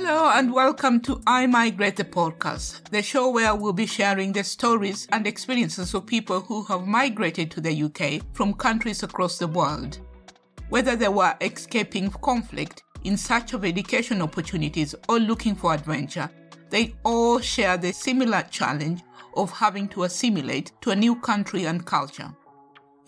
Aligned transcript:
Hello 0.00 0.30
and 0.32 0.52
welcome 0.52 1.00
to 1.00 1.20
I 1.26 1.48
Migrate 1.48 1.96
the 1.96 2.04
podcast, 2.04 2.88
the 2.90 3.02
show 3.02 3.30
where 3.30 3.52
we'll 3.52 3.72
be 3.72 3.84
sharing 3.84 4.32
the 4.32 4.44
stories 4.44 5.08
and 5.10 5.26
experiences 5.26 5.92
of 5.92 6.06
people 6.06 6.38
who 6.40 6.62
have 6.66 6.86
migrated 6.86 7.50
to 7.50 7.60
the 7.60 7.82
UK 7.82 8.22
from 8.32 8.54
countries 8.54 9.02
across 9.02 9.38
the 9.38 9.48
world. 9.48 9.98
Whether 10.68 10.94
they 10.94 11.08
were 11.08 11.34
escaping 11.40 12.10
conflict, 12.10 12.84
in 13.02 13.16
search 13.16 13.54
of 13.54 13.64
education 13.64 14.22
opportunities, 14.22 14.94
or 15.08 15.18
looking 15.18 15.56
for 15.56 15.74
adventure, 15.74 16.30
they 16.70 16.94
all 17.02 17.40
share 17.40 17.76
the 17.76 17.92
similar 17.92 18.42
challenge 18.52 19.00
of 19.36 19.50
having 19.50 19.88
to 19.88 20.04
assimilate 20.04 20.70
to 20.82 20.90
a 20.90 20.96
new 20.96 21.16
country 21.16 21.64
and 21.64 21.84
culture. 21.84 22.32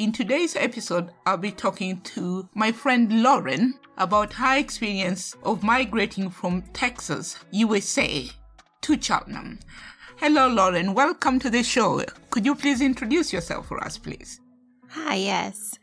In 0.01 0.13
today's 0.13 0.57
episode, 0.57 1.11
I'll 1.27 1.37
be 1.37 1.53
talking 1.53 2.01
to 2.15 2.49
my 2.55 2.73
friend 2.73 3.23
Lauren 3.23 3.75
about 3.99 4.33
her 4.33 4.57
experience 4.57 5.37
of 5.43 5.63
migrating 5.63 6.31
from 6.31 6.63
Texas, 6.73 7.37
USA, 7.51 8.31
to 8.81 8.99
Cheltenham. 8.99 9.59
Hello, 10.17 10.49
Lauren. 10.49 10.95
Welcome 10.95 11.39
to 11.41 11.51
the 11.51 11.63
show. 11.63 12.03
Could 12.31 12.47
you 12.47 12.55
please 12.55 12.81
introduce 12.81 13.31
yourself 13.31 13.69
for 13.69 13.85
us, 13.85 13.99
please? 13.99 14.41
Hi, 14.89 15.17
yes. 15.17 15.79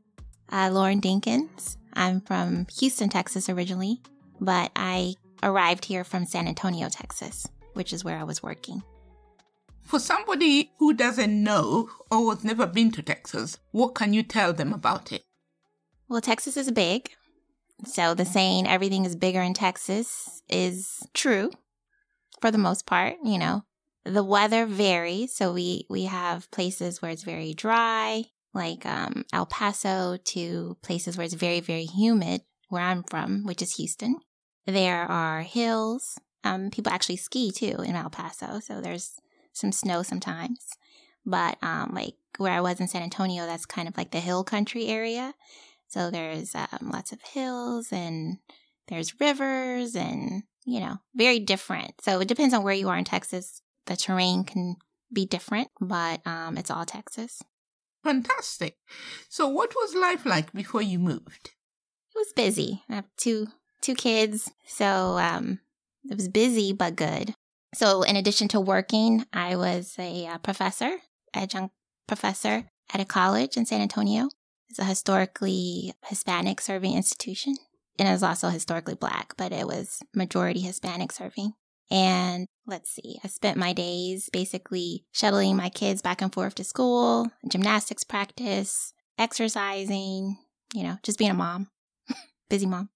Uh, 0.52 0.72
Lauren 0.74 1.00
Dinkins. 1.00 1.78
I'm 1.94 2.22
from 2.22 2.66
Houston, 2.80 3.10
Texas 3.10 3.50
originally, 3.50 4.02
but 4.42 4.72
I 4.76 5.14
arrived 5.44 5.86
here 5.86 6.04
from 6.04 6.26
San 6.26 6.48
Antonio, 6.48 6.90
Texas, 6.90 7.48
which 7.74 7.94
is 7.94 8.04
where 8.04 8.18
I 8.18 8.24
was 8.24 8.42
working. 8.42 8.82
For 9.88 10.00
somebody 10.00 10.72
who 10.80 10.94
doesn't 10.94 11.42
know 11.42 11.90
or 12.12 12.34
has 12.36 12.44
never 12.44 12.68
been 12.68 12.92
to 12.92 13.02
Texas, 13.02 13.58
what 13.72 13.96
can 13.96 14.12
you 14.14 14.22
tell 14.22 14.52
them 14.52 14.74
about 14.74 15.14
it? 15.14 15.24
Well, 16.10 16.20
Texas 16.20 16.58
is 16.58 16.70
big. 16.72 17.12
So 17.86 18.14
the 18.14 18.26
saying 18.26 18.68
everything 18.68 19.06
is 19.06 19.16
bigger 19.16 19.42
in 19.42 19.54
Texas 19.54 20.42
is 20.50 21.08
true 21.14 21.52
for 22.42 22.52
the 22.52 22.58
most 22.58 22.86
part, 22.86 23.16
you 23.24 23.38
know. 23.38 23.64
The 24.04 24.26
weather 24.26 24.66
varies. 24.66 25.34
So 25.34 25.54
we, 25.54 25.86
we 25.90 26.04
have 26.04 26.52
places 26.52 27.02
where 27.02 27.12
it's 27.12 27.24
very 27.24 27.54
dry, 27.54 28.26
like 28.54 28.86
um, 28.86 29.24
El 29.32 29.46
Paso, 29.46 30.18
to 30.18 30.76
places 30.82 31.18
where 31.18 31.24
it's 31.24 31.34
very, 31.34 31.62
very 31.62 31.86
humid, 31.86 32.42
where 32.68 32.84
I'm 32.84 33.04
from, 33.04 33.46
which 33.46 33.62
is 33.62 33.76
Houston. 33.76 34.18
There 34.66 35.04
are 35.04 35.44
hills. 35.44 36.20
Um, 36.44 36.72
people 36.72 36.92
actually 36.92 37.18
ski 37.18 37.52
too 37.52 37.78
in 37.86 37.96
El 37.96 38.10
Paso. 38.10 38.60
So 38.60 38.82
there's 38.82 39.14
some 39.58 39.72
snow 39.72 40.04
sometimes. 40.04 40.68
But 41.26 41.58
um, 41.62 41.92
like 41.94 42.16
where 42.38 42.54
I 42.54 42.62
was 42.62 42.80
in 42.80 42.88
San 42.88 43.04
Antonio, 43.04 43.46
that's 43.46 43.66
kind 43.66 43.88
of 43.88 43.98
like 43.98 44.12
the 44.12 44.20
hill 44.20 44.44
country 44.44 44.88
area. 44.88 45.34
So 45.88 46.10
there's 46.12 46.56
um, 46.56 46.90
lots 46.92 47.12
of 47.12 47.22
hills 47.22 47.92
and 47.92 48.38
there's 48.88 49.20
rivers 49.20 49.96
and, 49.96 50.44
you 50.66 50.80
know, 50.80 50.98
very 51.16 51.40
different. 51.40 52.02
So 52.02 52.20
it 52.20 52.28
depends 52.28 52.54
on 52.54 52.64
where 52.64 52.74
you 52.74 52.90
are 52.90 52.98
in 52.98 53.06
Texas. 53.06 53.62
The 53.86 53.96
terrain 53.96 54.44
can 54.44 54.76
be 55.12 55.26
different, 55.26 55.70
but 55.80 56.26
um, 56.26 56.58
it's 56.58 56.72
all 56.72 56.86
Texas. 56.86 57.42
Fantastic. 58.04 58.78
So 59.30 59.48
what 59.48 59.74
was 59.76 59.96
life 59.96 60.26
like 60.26 60.54
before 60.54 60.82
you 60.82 61.00
moved? 61.00 61.52
It 62.16 62.18
was 62.18 62.34
busy. 62.34 62.84
I 62.90 62.96
have 62.96 63.08
two 63.18 63.48
two 63.82 63.96
kids, 63.96 64.52
so 64.66 65.18
um, 65.18 65.60
it 66.10 66.16
was 66.16 66.28
busy 66.28 66.74
but 66.74 66.96
good. 66.96 67.36
So, 67.74 68.04
in 68.04 68.16
addition 68.16 68.48
to 68.50 68.60
working, 68.60 69.26
I 69.34 69.56
was 69.56 69.96
a 70.00 70.28
uh, 70.28 70.38
professor, 70.38 70.98
adjunct 71.34 71.74
professor 72.08 72.70
at 72.94 73.02
a 73.02 73.06
college 73.06 73.58
in 73.58 73.66
San 73.66 73.82
Antonio. 73.82 74.30
It's 74.70 74.80
a 74.80 74.86
historically 74.86 75.94
Hispanic 76.06 76.62
serving 76.62 76.96
institution. 76.96 77.56
And 78.00 78.08
it 78.08 78.12
was 78.12 78.24
also 78.24 78.50
historically 78.50 78.96
black, 78.96 79.34
but 79.38 79.52
it 79.52 79.66
was 79.66 80.02
majority 80.14 80.62
Hispanic 80.62 81.12
serving. 81.12 81.54
And 81.90 82.48
let's 82.66 82.92
see, 82.92 83.18
I 83.24 83.28
spent 83.28 83.58
my 83.58 83.74
days 83.74 84.30
basically 84.32 85.06
shuttling 85.12 85.56
my 85.56 85.70
kids 85.70 86.02
back 86.02 86.22
and 86.22 86.34
forth 86.34 86.56
to 86.56 86.64
school, 86.64 87.32
gymnastics 87.50 88.04
practice, 88.04 88.94
exercising, 89.18 90.38
you 90.74 90.84
know, 90.84 90.98
just 91.02 91.18
being 91.18 91.32
a 91.32 91.34
mom, 91.34 91.70
busy 92.50 92.66
mom 92.66 92.90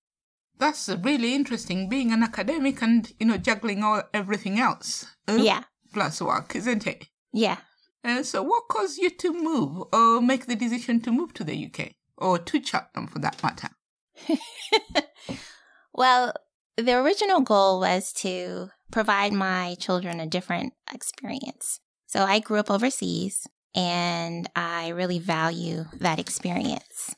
that's 0.62 0.88
really 1.02 1.34
interesting 1.34 1.90
being 1.90 2.14
an 2.14 2.22
academic 2.22 2.82
and 2.84 3.12
you 3.20 3.26
know 3.26 3.38
juggling 3.38 3.84
all 3.84 4.04
everything 4.14 4.60
else. 4.60 5.08
Uh, 5.28 5.40
yeah. 5.42 5.64
plus 5.94 6.22
work 6.22 6.56
isn't 6.56 6.88
it? 6.88 7.08
Yeah. 7.34 7.58
Uh, 8.04 8.24
so 8.24 8.42
what 8.44 8.68
caused 8.70 8.98
you 8.98 9.10
to 9.10 9.34
move 9.34 9.84
or 9.92 10.22
make 10.22 10.46
the 10.46 10.56
decision 10.56 11.02
to 11.02 11.12
move 11.12 11.34
to 11.34 11.44
the 11.44 11.66
uk 11.66 11.92
or 12.18 12.38
to 12.40 12.64
cheltenham 12.64 13.08
for 13.08 13.20
that 13.20 13.42
matter? 13.44 13.70
Well 15.94 16.34
the 16.78 16.94
original 16.94 17.42
goal 17.42 17.82
was 17.82 18.14
to 18.14 18.70
provide 18.92 19.34
my 19.34 19.76
children 19.80 20.20
a 20.20 20.26
different 20.26 20.74
experience. 20.94 21.80
So 22.06 22.24
i 22.24 22.40
grew 22.40 22.60
up 22.60 22.72
overseas 22.72 23.48
and 23.74 24.48
i 24.56 24.90
really 24.90 25.20
value 25.20 25.86
that 26.00 26.20
experience. 26.20 27.16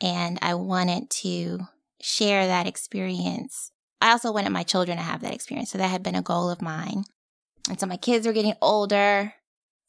And 0.00 0.38
i 0.42 0.54
wanted 0.54 1.10
to 1.22 1.60
share 2.02 2.46
that 2.46 2.66
experience. 2.66 3.70
I 4.00 4.10
also 4.10 4.32
wanted 4.32 4.50
my 4.50 4.64
children 4.64 4.98
to 4.98 5.02
have 5.02 5.22
that 5.22 5.32
experience. 5.32 5.70
So 5.70 5.78
that 5.78 5.88
had 5.88 6.02
been 6.02 6.16
a 6.16 6.22
goal 6.22 6.50
of 6.50 6.60
mine. 6.60 7.04
And 7.68 7.78
so 7.78 7.86
my 7.86 7.96
kids 7.96 8.26
were 8.26 8.32
getting 8.32 8.54
older. 8.60 9.32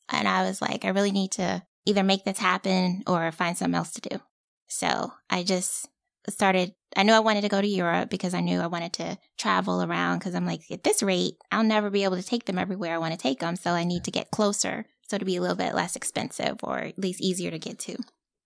And 0.09 0.27
I 0.27 0.43
was 0.43 0.61
like, 0.61 0.85
I 0.85 0.89
really 0.89 1.11
need 1.11 1.31
to 1.33 1.63
either 1.85 2.03
make 2.03 2.23
this 2.23 2.37
happen 2.37 3.03
or 3.07 3.31
find 3.31 3.57
something 3.57 3.75
else 3.75 3.91
to 3.93 4.01
do. 4.01 4.21
So 4.67 5.11
I 5.29 5.43
just 5.43 5.87
started. 6.29 6.73
I 6.95 7.03
knew 7.03 7.13
I 7.13 7.19
wanted 7.19 7.41
to 7.41 7.49
go 7.49 7.59
to 7.59 7.67
Europe 7.67 8.11
because 8.11 8.35
I 8.35 8.41
knew 8.41 8.59
I 8.59 8.67
wanted 8.67 8.93
to 8.93 9.17
travel 9.37 9.81
around 9.81 10.19
because 10.19 10.35
I'm 10.35 10.45
like, 10.45 10.61
at 10.69 10.83
this 10.83 11.01
rate, 11.01 11.35
I'll 11.51 11.63
never 11.63 11.89
be 11.89 12.03
able 12.03 12.17
to 12.17 12.23
take 12.23 12.45
them 12.45 12.59
everywhere 12.59 12.93
I 12.93 12.99
want 12.99 13.13
to 13.13 13.19
take 13.19 13.39
them. 13.39 13.55
So 13.55 13.71
I 13.71 13.83
need 13.83 14.03
to 14.03 14.11
get 14.11 14.31
closer 14.31 14.85
so 15.07 15.17
to 15.17 15.25
be 15.25 15.35
a 15.35 15.41
little 15.41 15.55
bit 15.55 15.73
less 15.73 15.95
expensive 15.95 16.57
or 16.63 16.77
at 16.77 16.99
least 16.99 17.21
easier 17.21 17.49
to 17.49 17.59
get 17.59 17.79
to. 17.79 17.97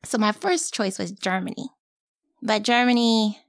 So 0.03 0.17
my 0.17 0.31
first 0.31 0.73
choice 0.73 0.97
was 0.97 1.11
Germany. 1.11 1.69
But 2.41 2.63
Germany 2.63 3.39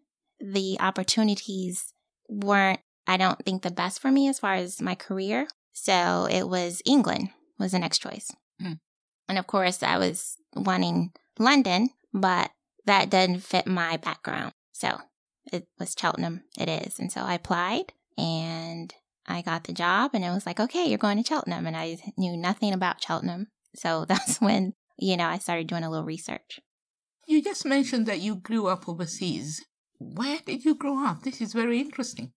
the 0.40 0.76
opportunities 0.80 1.92
weren't, 2.28 2.80
I 3.06 3.16
don't 3.16 3.42
think, 3.44 3.62
the 3.62 3.70
best 3.70 4.00
for 4.00 4.10
me 4.10 4.28
as 4.28 4.38
far 4.38 4.54
as 4.54 4.80
my 4.80 4.94
career. 4.94 5.48
So 5.72 6.26
it 6.30 6.48
was 6.48 6.82
England 6.84 7.30
was 7.58 7.72
the 7.72 7.78
next 7.78 7.98
choice. 7.98 8.30
Mm. 8.62 8.78
And 9.28 9.38
of 9.38 9.46
course, 9.46 9.82
I 9.82 9.98
was 9.98 10.36
wanting 10.54 11.12
London, 11.38 11.90
but 12.12 12.50
that 12.86 13.10
didn't 13.10 13.40
fit 13.40 13.66
my 13.66 13.96
background. 13.96 14.52
So 14.72 14.98
it 15.52 15.66
was 15.78 15.94
Cheltenham. 15.98 16.42
It 16.58 16.68
is. 16.68 16.98
And 16.98 17.12
so 17.12 17.22
I 17.22 17.34
applied 17.34 17.92
and 18.16 18.94
I 19.26 19.42
got 19.42 19.64
the 19.64 19.72
job 19.72 20.12
and 20.14 20.24
it 20.24 20.30
was 20.30 20.46
like, 20.46 20.60
okay, 20.60 20.86
you're 20.86 20.98
going 20.98 21.22
to 21.22 21.28
Cheltenham. 21.28 21.66
And 21.66 21.76
I 21.76 21.98
knew 22.16 22.36
nothing 22.36 22.72
about 22.72 23.02
Cheltenham. 23.02 23.48
So 23.74 24.04
that's 24.08 24.40
when, 24.40 24.74
you 24.98 25.16
know, 25.16 25.26
I 25.26 25.38
started 25.38 25.66
doing 25.66 25.84
a 25.84 25.90
little 25.90 26.06
research. 26.06 26.60
You 27.26 27.42
just 27.42 27.66
mentioned 27.66 28.06
that 28.06 28.20
you 28.20 28.36
grew 28.36 28.68
up 28.68 28.88
overseas. 28.88 29.62
Where 29.98 30.38
did 30.44 30.64
you 30.64 30.74
grow 30.74 31.04
up? 31.04 31.22
This 31.22 31.40
is 31.40 31.52
very 31.52 31.80
interesting. 31.80 32.32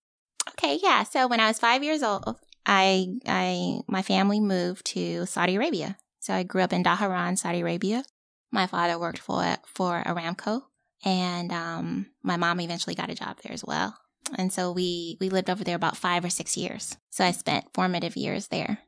Okay, 0.49 0.79
yeah. 0.81 1.03
So 1.03 1.27
when 1.27 1.39
I 1.39 1.47
was 1.47 1.59
five 1.59 1.83
years 1.83 2.03
old, 2.03 2.37
I 2.65 3.07
I 3.27 3.81
my 3.87 4.01
family 4.01 4.39
moved 4.39 4.85
to 4.87 5.25
Saudi 5.25 5.55
Arabia. 5.55 5.97
So 6.19 6.33
I 6.33 6.43
grew 6.43 6.61
up 6.61 6.73
in 6.73 6.83
Dhahran, 6.83 7.37
Saudi 7.37 7.61
Arabia. 7.61 8.03
My 8.51 8.67
father 8.67 8.99
worked 8.99 9.19
for 9.19 9.57
for 9.65 10.03
Aramco, 10.05 10.63
and 11.05 11.51
um, 11.51 12.07
my 12.23 12.37
mom 12.37 12.59
eventually 12.59 12.95
got 12.95 13.09
a 13.09 13.15
job 13.15 13.37
there 13.43 13.53
as 13.53 13.63
well. 13.63 13.97
And 14.37 14.51
so 14.51 14.71
we 14.71 15.17
we 15.19 15.29
lived 15.29 15.49
over 15.49 15.63
there 15.63 15.75
about 15.75 15.97
five 15.97 16.23
or 16.25 16.29
six 16.29 16.57
years. 16.57 16.97
So 17.09 17.23
I 17.23 17.31
spent 17.31 17.73
formative 17.73 18.15
years 18.15 18.47
there. 18.47 18.79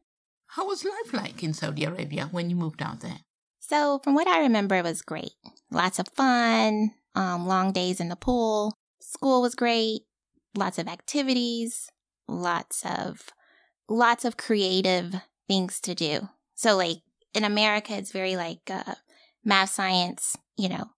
How 0.47 0.67
was 0.67 0.85
life 0.85 1.13
like 1.13 1.43
in 1.43 1.53
Saudi 1.53 1.83
Arabia 1.83 2.29
when 2.31 2.49
you 2.49 2.55
moved 2.55 2.81
out 2.81 2.99
there? 3.01 3.19
So 3.59 3.99
from 4.03 4.13
what 4.13 4.27
I 4.27 4.41
remember, 4.41 4.75
it 4.75 4.83
was 4.83 5.01
great. 5.01 5.31
Lots 5.71 5.97
of 5.97 6.07
fun, 6.09 6.91
um, 7.15 7.45
long 7.45 7.71
days 7.71 7.99
in 7.99 8.09
the 8.09 8.15
pool. 8.15 8.77
School 8.99 9.41
was 9.41 9.55
great, 9.55 10.01
lots 10.55 10.77
of 10.77 10.87
activities, 10.87 11.89
lots 12.27 12.85
of 12.85 13.29
lots 13.89 14.25
of 14.25 14.37
creative 14.37 15.15
things 15.47 15.79
to 15.81 15.93
do. 15.93 16.29
So 16.55 16.75
like 16.77 16.97
in 17.33 17.43
America, 17.43 17.95
it's 17.95 18.11
very 18.11 18.35
like 18.35 18.69
uh, 18.69 18.95
math, 19.43 19.71
science, 19.71 20.35
you 20.57 20.69
know, 20.69 20.91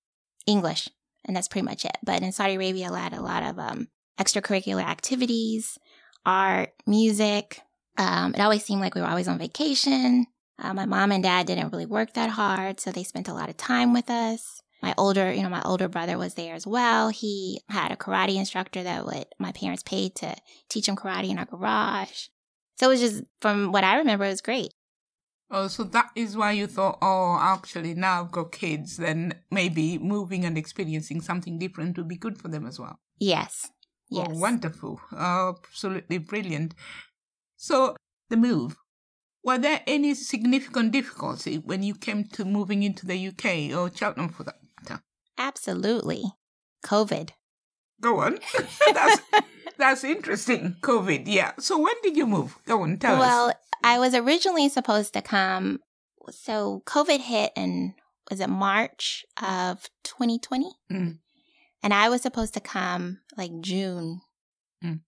English, 0.46 0.90
and 1.26 1.36
that's 1.36 1.48
pretty 1.48 1.66
much 1.66 1.86
it. 1.86 1.98
But 2.04 2.22
in 2.22 2.32
Saudi 2.32 2.56
Arabia, 2.56 2.92
I 2.92 3.00
had 3.00 3.14
a 3.14 3.22
lot 3.22 3.44
of 3.44 3.60
um, 3.60 3.88
extracurricular 4.20 4.84
activities, 4.84 5.78
art, 6.26 6.74
music. 6.86 7.62
Um, 7.98 8.36
it 8.36 8.42
always 8.42 8.64
seemed 8.64 8.82
like 8.82 8.96
we 8.96 9.02
were 9.02 9.08
always 9.08 9.28
on 9.28 9.40
vacation. 9.40 10.28
Uh, 10.62 10.74
my 10.74 10.86
mom 10.86 11.12
and 11.12 11.24
dad 11.24 11.48
didn't 11.48 11.72
really 11.72 11.86
work 11.86 12.14
that 12.14 12.30
hard, 12.30 12.80
so 12.80 12.92
they 12.92 13.04
spent 13.04 13.28
a 13.28 13.34
lot 13.34 13.50
of 13.50 13.58
time 13.58 13.92
with 13.92 14.10
us 14.10 14.62
my 14.86 14.94
older, 15.00 15.34
you 15.34 15.42
know, 15.42 15.50
my 15.50 15.64
older 15.66 15.88
brother 15.88 16.16
was 16.16 16.36
there 16.36 16.54
as 16.54 16.68
well. 16.68 17.10
He 17.10 17.60
had 17.70 17.92
a 17.92 17.96
karate 17.96 18.36
instructor 18.36 18.84
that 18.84 19.04
would 19.04 19.26
my 19.40 19.52
parents 19.52 19.82
paid 19.82 20.14
to 20.18 20.36
teach 20.70 20.88
him 20.88 20.96
karate 20.96 21.32
in 21.32 21.40
our 21.40 21.46
garage. 21.46 22.28
So 22.76 22.86
it 22.86 22.90
was 22.90 23.00
just 23.00 23.24
from 23.42 23.72
what 23.72 23.84
I 23.84 23.98
remember, 23.98 24.26
it 24.26 24.30
was 24.30 24.42
great. 24.42 24.76
Oh, 25.50 25.68
so 25.68 25.84
that 25.86 26.10
is 26.16 26.38
why 26.38 26.52
you 26.52 26.68
thought, 26.68 27.00
oh, 27.02 27.40
actually, 27.42 27.96
now 27.96 28.22
I've 28.22 28.32
got 28.32 28.52
kids, 28.52 28.98
then 28.98 29.34
maybe 29.50 29.98
moving 29.98 30.46
and 30.46 30.56
experiencing 30.56 31.20
something 31.22 31.58
different 31.58 31.98
would 31.98 32.08
be 32.08 32.18
good 32.18 32.38
for 32.38 32.48
them 32.48 32.68
as 32.68 32.80
well. 32.80 33.00
Yes. 33.20 33.68
Oh, 34.12 34.18
yes. 34.18 34.28
Oh, 34.30 34.40
wonderful. 34.40 35.02
absolutely 35.18 36.20
brilliant. 36.20 36.76
So, 37.56 37.96
the 38.30 38.38
move. 38.38 38.76
Were 39.44 39.58
there 39.58 39.82
any 39.88 40.14
significant 40.14 40.92
difficulty 40.92 41.58
when 41.58 41.82
you 41.82 41.96
came 41.96 42.26
to 42.34 42.46
moving 42.46 42.84
into 42.84 43.06
the 43.08 43.28
UK 43.30 43.76
or 43.76 43.96
Cheltenham 43.96 44.30
for 44.30 44.44
that? 44.44 44.56
Absolutely. 45.38 46.24
COVID. 46.84 47.32
Go 48.02 48.20
on. 48.20 48.40
that's, 48.94 49.22
that's 49.78 50.04
interesting. 50.04 50.76
COVID, 50.82 51.24
yeah. 51.28 51.54
So, 51.60 51.80
when 51.80 51.96
did 52.04 52.18
you 52.18 52.28
move? 52.28 52.58
Go 52.66 52.84
on, 52.84 52.98
tell 52.98 53.20
well, 53.20 53.50
us. 53.50 53.56
Well, 53.56 53.82
I 53.84 54.00
was 54.00 54.14
originally 54.14 54.70
supposed 54.70 55.14
to 55.14 55.22
come. 55.22 55.80
So, 56.30 56.84
COVID 56.86 57.20
hit 57.20 57.52
in, 57.56 57.96
was 58.30 58.40
it 58.40 58.50
March 58.50 59.26
of 59.42 59.90
2020? 60.04 60.72
Mm. 60.92 61.20
And 61.84 61.94
I 61.94 62.10
was 62.10 62.22
supposed 62.22 62.54
to 62.56 62.60
come 62.60 63.20
like 63.38 63.52
June 63.62 64.22
Mm. 64.84 65.02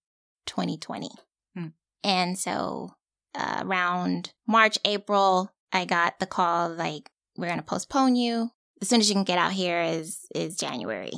2020. 0.45 1.09
Mm. 1.57 1.73
And 2.03 2.37
so 2.37 2.91
uh, 3.35 3.63
around 3.65 4.33
March, 4.47 4.77
April, 4.85 5.51
I 5.71 5.85
got 5.85 6.19
the 6.19 6.25
call 6.25 6.69
like, 6.69 7.09
we're 7.35 7.47
going 7.47 7.59
to 7.59 7.65
postpone 7.65 8.15
you. 8.15 8.51
As 8.81 8.89
soon 8.89 8.99
as 8.99 9.09
you 9.09 9.15
can 9.15 9.23
get 9.23 9.37
out 9.37 9.53
here 9.53 9.81
is, 9.81 10.25
is 10.33 10.55
January 10.55 11.11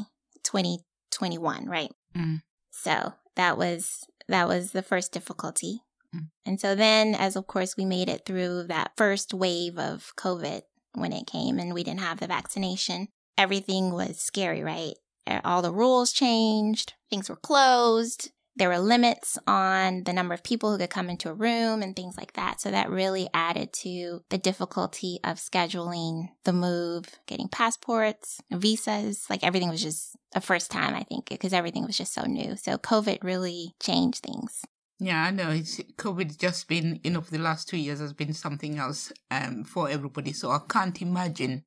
2021, 0.43 1.67
right? 1.67 1.91
Mm. 2.15 2.41
So 2.71 3.13
that 3.35 3.57
was, 3.57 4.03
that 4.27 4.47
was 4.47 4.71
the 4.71 4.81
first 4.81 5.11
difficulty. 5.11 5.81
Mm. 6.15 6.29
And 6.45 6.59
so 6.61 6.75
then, 6.75 7.15
as 7.15 7.35
of 7.35 7.47
course, 7.47 7.75
we 7.77 7.85
made 7.85 8.09
it 8.09 8.25
through 8.25 8.63
that 8.63 8.91
first 8.97 9.33
wave 9.33 9.77
of 9.77 10.13
COVID 10.17 10.61
when 10.93 11.13
it 11.13 11.27
came 11.27 11.59
and 11.59 11.73
we 11.73 11.83
didn't 11.83 11.99
have 11.99 12.19
the 12.19 12.27
vaccination, 12.27 13.07
everything 13.37 13.91
was 13.91 14.19
scary, 14.19 14.63
right? 14.63 14.95
All 15.43 15.61
the 15.61 15.71
rules 15.71 16.11
changed, 16.11 16.93
things 17.09 17.29
were 17.29 17.35
closed. 17.35 18.31
There 18.59 18.67
were 18.67 18.79
limits 18.79 19.37
on 19.47 20.03
the 20.03 20.11
number 20.11 20.33
of 20.33 20.43
people 20.43 20.69
who 20.69 20.77
could 20.77 20.89
come 20.89 21.09
into 21.09 21.29
a 21.29 21.33
room 21.33 21.81
and 21.81 21.95
things 21.95 22.17
like 22.17 22.33
that. 22.33 22.59
So 22.59 22.69
that 22.69 22.89
really 22.89 23.29
added 23.33 23.71
to 23.83 24.21
the 24.29 24.37
difficulty 24.37 25.17
of 25.23 25.37
scheduling 25.37 26.29
the 26.43 26.51
move, 26.51 27.05
getting 27.25 27.47
passports, 27.47 28.41
visas. 28.51 29.25
Like 29.29 29.45
everything 29.45 29.69
was 29.69 29.81
just 29.81 30.17
a 30.35 30.41
first 30.41 30.71
time, 30.71 30.93
I 30.93 31.03
think, 31.03 31.29
because 31.29 31.53
everything 31.53 31.85
was 31.85 31.97
just 31.97 32.13
so 32.13 32.25
new. 32.25 32.57
So 32.57 32.77
COVID 32.77 33.23
really 33.23 33.75
changed 33.81 34.23
things. 34.23 34.65
Yeah, 34.99 35.23
I 35.23 35.31
know. 35.31 35.51
It's 35.51 35.77
COVID 35.97 36.37
just 36.37 36.67
been, 36.67 36.99
you 37.01 37.11
know, 37.11 37.21
for 37.21 37.31
the 37.31 37.39
last 37.39 37.69
two 37.69 37.77
years 37.77 38.01
has 38.01 38.11
been 38.11 38.33
something 38.33 38.77
else 38.77 39.13
um, 39.31 39.63
for 39.63 39.89
everybody. 39.89 40.33
So 40.33 40.51
I 40.51 40.59
can't 40.67 41.01
imagine 41.01 41.63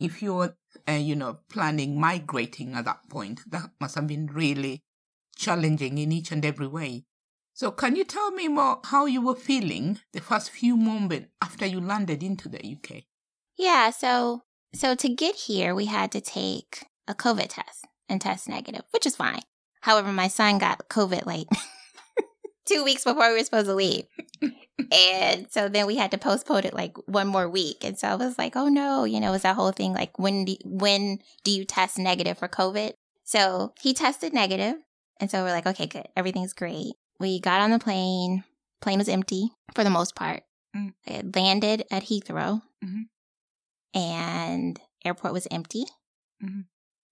if 0.00 0.20
you're, 0.20 0.56
uh, 0.88 0.92
you 0.92 1.14
know, 1.14 1.38
planning 1.48 2.00
migrating 2.00 2.74
at 2.74 2.86
that 2.86 3.08
point. 3.08 3.42
That 3.48 3.70
must 3.80 3.94
have 3.94 4.08
been 4.08 4.26
really 4.26 4.82
challenging 5.36 5.98
in 5.98 6.12
each 6.12 6.32
and 6.32 6.44
every 6.44 6.66
way. 6.66 7.04
So 7.54 7.70
can 7.70 7.96
you 7.96 8.04
tell 8.04 8.32
me 8.32 8.48
more 8.48 8.80
how 8.84 9.06
you 9.06 9.22
were 9.22 9.34
feeling 9.34 10.00
the 10.12 10.20
first 10.20 10.50
few 10.50 10.76
moments 10.76 11.28
after 11.40 11.64
you 11.64 11.80
landed 11.80 12.22
into 12.22 12.48
the 12.48 12.58
UK? 12.58 13.04
Yeah, 13.56 13.90
so 13.90 14.42
so 14.74 14.94
to 14.94 15.08
get 15.08 15.36
here, 15.36 15.74
we 15.74 15.86
had 15.86 16.12
to 16.12 16.20
take 16.20 16.84
a 17.08 17.14
COVID 17.14 17.48
test 17.48 17.86
and 18.08 18.20
test 18.20 18.48
negative, 18.48 18.82
which 18.90 19.06
is 19.06 19.16
fine. 19.16 19.40
However, 19.80 20.12
my 20.12 20.28
son 20.28 20.58
got 20.58 20.88
COVID 20.88 21.24
like 21.24 21.46
two 22.66 22.84
weeks 22.84 23.04
before 23.04 23.28
we 23.30 23.38
were 23.38 23.44
supposed 23.44 23.68
to 23.68 23.74
leave. 23.74 24.04
and 24.92 25.46
so 25.50 25.68
then 25.68 25.86
we 25.86 25.96
had 25.96 26.10
to 26.10 26.18
postpone 26.18 26.64
it 26.64 26.74
like 26.74 26.96
one 27.08 27.28
more 27.28 27.48
week. 27.48 27.84
And 27.84 27.98
so 27.98 28.08
I 28.08 28.16
was 28.16 28.36
like, 28.36 28.56
oh 28.56 28.68
no, 28.68 29.04
you 29.04 29.20
know, 29.20 29.28
it 29.28 29.32
was 29.32 29.42
that 29.42 29.56
whole 29.56 29.72
thing 29.72 29.94
like 29.94 30.18
when 30.18 30.44
do, 30.44 30.56
when 30.64 31.20
do 31.44 31.50
you 31.50 31.64
test 31.64 31.98
negative 31.98 32.38
for 32.38 32.48
COVID? 32.48 32.92
So 33.24 33.72
he 33.80 33.94
tested 33.94 34.32
negative, 34.32 34.76
And 35.20 35.30
so 35.30 35.42
we're 35.44 35.52
like, 35.52 35.66
okay, 35.66 35.86
good. 35.86 36.06
Everything's 36.16 36.52
great. 36.52 36.94
We 37.18 37.40
got 37.40 37.60
on 37.60 37.70
the 37.70 37.78
plane. 37.78 38.44
Plane 38.82 38.98
was 38.98 39.08
empty 39.08 39.50
for 39.74 39.82
the 39.84 39.90
most 39.90 40.14
part. 40.14 40.42
Mm. 40.76 40.92
It 41.06 41.34
landed 41.34 41.84
at 41.90 42.04
Heathrow 42.04 42.60
Mhm. 42.84 43.04
and 43.94 44.78
airport 45.04 45.32
was 45.32 45.48
empty. 45.50 45.84
Mhm. 46.42 46.66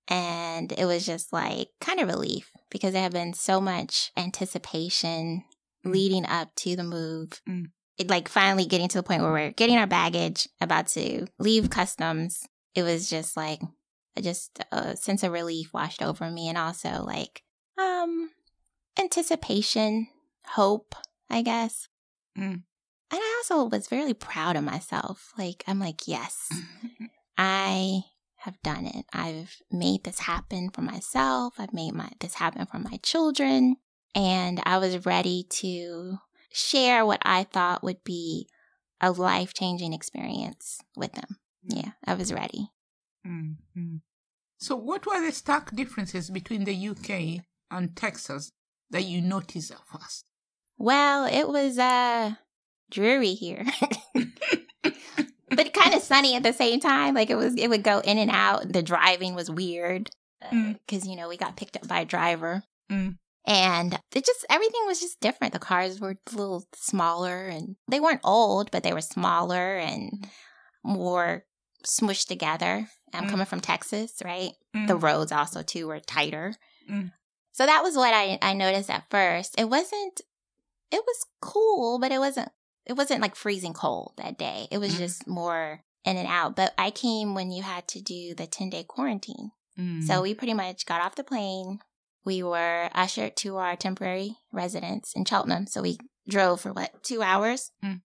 And 0.08 0.72
it 0.72 0.84
was 0.84 1.06
just 1.06 1.32
like 1.32 1.68
kind 1.80 2.00
of 2.00 2.08
relief 2.08 2.50
because 2.70 2.92
there 2.92 3.02
had 3.02 3.12
been 3.12 3.32
so 3.32 3.60
much 3.60 4.12
anticipation 4.16 5.44
Mm. 5.86 5.92
leading 5.92 6.26
up 6.26 6.54
to 6.56 6.76
the 6.76 6.84
move. 6.84 7.40
Mm. 7.48 7.66
It 7.96 8.10
like 8.10 8.28
finally 8.28 8.66
getting 8.66 8.88
to 8.88 8.98
the 8.98 9.02
point 9.02 9.22
where 9.22 9.32
we're 9.32 9.52
getting 9.52 9.76
our 9.78 9.86
baggage, 9.86 10.48
about 10.60 10.88
to 10.88 11.26
leave 11.38 11.70
customs. 11.70 12.46
It 12.74 12.82
was 12.82 13.08
just 13.08 13.36
like 13.36 13.60
just 14.20 14.58
a 14.70 14.96
sense 14.96 15.22
of 15.22 15.32
relief 15.32 15.72
washed 15.72 16.02
over 16.02 16.30
me 16.30 16.48
and 16.48 16.58
also 16.58 17.02
like 17.04 17.42
um 17.78 18.30
anticipation, 18.98 20.08
hope, 20.46 20.94
I 21.28 21.42
guess. 21.42 21.88
Mm. 22.38 22.62
And 23.10 23.20
I 23.22 23.42
also 23.42 23.68
was 23.68 23.88
very 23.88 24.14
proud 24.14 24.56
of 24.56 24.64
myself. 24.64 25.32
Like 25.38 25.64
I'm 25.66 25.78
like, 25.78 26.06
yes, 26.06 26.48
I 27.38 28.02
have 28.36 28.60
done 28.62 28.86
it. 28.86 29.06
I've 29.12 29.56
made 29.70 30.04
this 30.04 30.20
happen 30.20 30.70
for 30.70 30.82
myself. 30.82 31.54
I've 31.58 31.72
made 31.72 31.92
my 31.92 32.10
this 32.20 32.34
happen 32.34 32.66
for 32.66 32.78
my 32.78 32.98
children, 33.02 33.76
and 34.14 34.60
I 34.64 34.78
was 34.78 35.06
ready 35.06 35.46
to 35.60 36.18
share 36.52 37.04
what 37.06 37.22
I 37.22 37.44
thought 37.44 37.82
would 37.82 38.04
be 38.04 38.48
a 39.00 39.10
life-changing 39.10 39.92
experience 39.92 40.78
with 40.96 41.12
them. 41.12 41.38
Yeah, 41.62 41.92
I 42.04 42.14
was 42.14 42.32
ready. 42.32 42.70
Mm, 43.26 43.56
mm. 43.76 44.00
So, 44.58 44.76
what 44.76 45.06
were 45.06 45.20
the 45.20 45.32
stark 45.32 45.74
differences 45.74 46.30
between 46.30 46.64
the 46.64 46.88
UK 46.88 47.44
and 47.70 47.94
Texas 47.96 48.52
that 48.90 49.04
you 49.04 49.20
noticed 49.20 49.70
at 49.70 49.78
first? 49.86 50.24
Well, 50.78 51.26
it 51.26 51.48
was 51.48 51.78
uh 51.78 52.32
dreary 52.90 53.34
here. 53.34 53.64
but 55.50 55.72
kind 55.72 55.94
of 55.94 56.02
sunny 56.02 56.34
at 56.36 56.42
the 56.42 56.52
same 56.52 56.80
time. 56.80 57.14
Like 57.14 57.30
it 57.30 57.36
was 57.36 57.54
it 57.56 57.68
would 57.68 57.82
go 57.82 58.00
in 58.00 58.18
and 58.18 58.30
out. 58.30 58.72
The 58.72 58.82
driving 58.82 59.34
was 59.34 59.50
weird 59.50 60.10
Mm. 60.52 60.78
because 60.86 61.06
you 61.08 61.16
know, 61.16 61.26
we 61.30 61.38
got 61.38 61.56
picked 61.56 61.74
up 61.76 61.88
by 61.88 62.00
a 62.00 62.04
driver. 62.04 62.62
Mm. 62.92 63.16
And 63.46 63.94
it 64.14 64.26
just 64.26 64.44
everything 64.50 64.82
was 64.86 65.00
just 65.00 65.18
different. 65.20 65.54
The 65.54 65.58
cars 65.58 66.00
were 66.00 66.16
a 66.32 66.36
little 66.36 66.64
smaller 66.74 67.46
and 67.46 67.76
they 67.88 67.98
weren't 67.98 68.20
old, 68.24 68.70
but 68.70 68.82
they 68.82 68.92
were 68.92 69.00
smaller 69.00 69.76
and 69.78 70.28
more 70.84 71.44
smushed 71.86 72.26
together. 72.28 72.88
I'm 73.14 73.24
Mm. 73.24 73.30
coming 73.30 73.46
from 73.46 73.60
Texas, 73.62 74.16
right? 74.22 74.50
Mm. 74.76 74.86
The 74.88 74.96
roads 74.96 75.32
also 75.32 75.62
too 75.62 75.86
were 75.86 76.00
tighter. 76.00 76.54
Mm. 77.54 77.56
So 77.56 77.66
that 77.66 77.82
was 77.82 77.96
what 77.96 78.12
I, 78.14 78.38
I 78.42 78.52
noticed 78.54 78.90
at 78.90 79.04
first. 79.10 79.54
It 79.58 79.68
wasn't 79.70 80.20
it 80.90 81.02
was 81.06 81.26
cool, 81.40 81.98
but 81.98 82.12
it 82.12 82.18
wasn't 82.18 82.50
it 82.86 82.94
wasn't 82.94 83.22
like 83.22 83.34
freezing 83.36 83.72
cold 83.72 84.12
that 84.18 84.38
day. 84.38 84.68
It 84.70 84.78
was 84.78 84.94
Mm. 84.94 84.98
just 84.98 85.26
more 85.26 85.80
in 86.04 86.16
and 86.16 86.28
out. 86.28 86.54
But 86.56 86.74
I 86.76 86.90
came 86.90 87.34
when 87.34 87.50
you 87.50 87.62
had 87.62 87.88
to 87.88 88.00
do 88.02 88.34
the 88.34 88.46
10 88.46 88.70
day 88.70 88.84
quarantine. 88.84 89.52
Mm. 89.78 90.02
So 90.04 90.22
we 90.22 90.34
pretty 90.34 90.54
much 90.54 90.84
got 90.86 91.00
off 91.00 91.16
the 91.16 91.24
plane. 91.24 91.78
We 92.26 92.42
were 92.42 92.90
ushered 92.94 93.36
to 93.38 93.56
our 93.56 93.76
temporary 93.76 94.36
residence 94.52 95.12
in 95.14 95.24
Cheltenham. 95.24 95.66
So 95.66 95.82
we 95.82 95.98
drove 96.28 96.60
for 96.60 96.72
what, 96.72 97.02
two 97.02 97.22
hours? 97.22 97.70
Mm. 97.84 98.02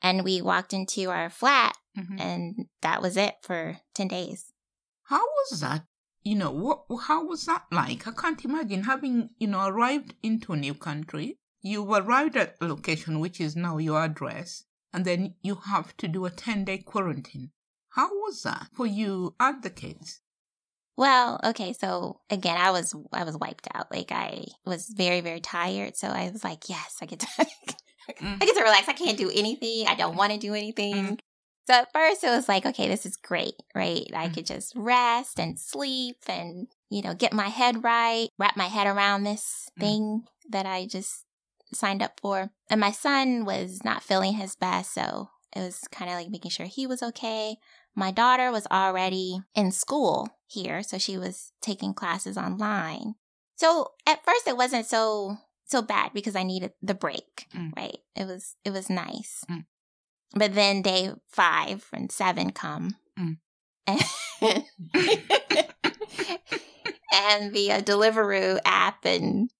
And 0.00 0.24
we 0.24 0.40
walked 0.40 0.72
into 0.72 1.10
our 1.10 1.28
flat, 1.28 1.76
Mhm. 1.98 2.20
and 2.20 2.66
that 2.82 3.02
was 3.02 3.16
it 3.16 3.34
for 3.42 3.80
10 3.94 4.08
days. 4.08 4.52
How 5.04 5.20
was 5.20 5.60
that? 5.60 5.84
You 6.28 6.34
know, 6.34 6.50
what? 6.50 6.84
How 7.04 7.24
was 7.24 7.46
that 7.46 7.64
like? 7.72 8.06
I 8.06 8.12
can't 8.12 8.44
imagine 8.44 8.82
having, 8.82 9.30
you 9.38 9.46
know, 9.46 9.66
arrived 9.66 10.12
into 10.22 10.52
a 10.52 10.58
new 10.58 10.74
country. 10.74 11.38
You've 11.62 11.88
arrived 11.88 12.36
at 12.36 12.56
a 12.60 12.66
location 12.66 13.18
which 13.18 13.40
is 13.40 13.56
now 13.56 13.78
your 13.78 14.04
address, 14.04 14.64
and 14.92 15.06
then 15.06 15.36
you 15.40 15.54
have 15.54 15.96
to 15.96 16.06
do 16.06 16.26
a 16.26 16.30
10 16.30 16.66
day 16.66 16.78
quarantine. 16.78 17.52
How 17.96 18.10
was 18.10 18.42
that 18.42 18.66
for 18.74 18.86
you 18.86 19.36
and 19.40 19.62
the 19.62 19.70
kids? 19.70 20.20
Well, 20.98 21.40
okay, 21.42 21.72
so 21.72 22.20
again, 22.28 22.58
I 22.58 22.72
was 22.72 22.94
I 23.10 23.24
was 23.24 23.38
wiped 23.38 23.66
out. 23.72 23.90
Like 23.90 24.12
I 24.12 24.44
was 24.66 24.92
very 24.94 25.22
very 25.22 25.40
tired, 25.40 25.96
so 25.96 26.08
I 26.08 26.28
was 26.30 26.44
like, 26.44 26.68
yes, 26.68 26.98
I 27.00 27.06
get 27.06 27.20
to 27.20 27.26
Mm. 28.20 28.36
I 28.42 28.44
get 28.44 28.56
to 28.56 28.62
relax. 28.62 28.88
I 28.88 28.92
can't 28.92 29.18
do 29.18 29.30
anything. 29.30 29.86
I 29.86 29.94
don't 29.94 30.16
want 30.16 30.32
to 30.32 30.38
do 30.38 30.54
anything. 30.54 31.18
So 31.68 31.74
at 31.74 31.92
first 31.92 32.24
it 32.24 32.30
was 32.30 32.48
like, 32.48 32.64
okay, 32.64 32.88
this 32.88 33.04
is 33.04 33.16
great, 33.18 33.52
right? 33.74 34.08
I 34.14 34.28
Mm. 34.28 34.34
could 34.34 34.46
just 34.46 34.74
rest 34.74 35.38
and 35.38 35.60
sleep 35.60 36.16
and, 36.26 36.66
you 36.88 37.02
know, 37.02 37.12
get 37.12 37.34
my 37.34 37.48
head 37.48 37.84
right, 37.84 38.30
wrap 38.38 38.56
my 38.56 38.68
head 38.68 38.86
around 38.86 39.24
this 39.24 39.68
Mm. 39.76 39.80
thing 39.80 40.24
that 40.48 40.64
I 40.64 40.86
just 40.86 41.26
signed 41.74 42.00
up 42.00 42.20
for. 42.22 42.50
And 42.70 42.80
my 42.80 42.90
son 42.90 43.44
was 43.44 43.84
not 43.84 44.02
feeling 44.02 44.32
his 44.32 44.56
best, 44.56 44.94
so 44.94 45.28
it 45.54 45.60
was 45.60 45.80
kind 45.92 46.10
of 46.10 46.16
like 46.16 46.30
making 46.30 46.52
sure 46.52 46.64
he 46.64 46.86
was 46.86 47.02
okay. 47.02 47.58
My 47.94 48.12
daughter 48.12 48.50
was 48.50 48.66
already 48.70 49.42
in 49.54 49.70
school 49.70 50.30
here, 50.46 50.82
so 50.82 50.96
she 50.96 51.18
was 51.18 51.52
taking 51.60 51.92
classes 51.92 52.38
online. 52.38 53.16
So 53.56 53.92
at 54.06 54.24
first 54.24 54.48
it 54.48 54.56
wasn't 54.56 54.86
so 54.86 55.36
so 55.66 55.82
bad 55.82 56.14
because 56.14 56.34
I 56.34 56.44
needed 56.44 56.72
the 56.80 56.94
break, 56.94 57.46
Mm. 57.54 57.76
right? 57.76 57.98
It 58.16 58.24
was 58.24 58.56
it 58.64 58.70
was 58.70 58.88
nice. 58.88 59.44
Mm. 59.50 59.66
But 60.34 60.54
then 60.54 60.82
day 60.82 61.12
5 61.28 61.86
and 61.92 62.12
7 62.12 62.50
come. 62.52 62.96
Mm. 63.18 63.38
And, 63.86 64.00
and 67.12 67.54
the 67.54 67.72
uh, 67.72 67.80
Deliveroo 67.80 68.58
app 68.64 69.04
and 69.04 69.50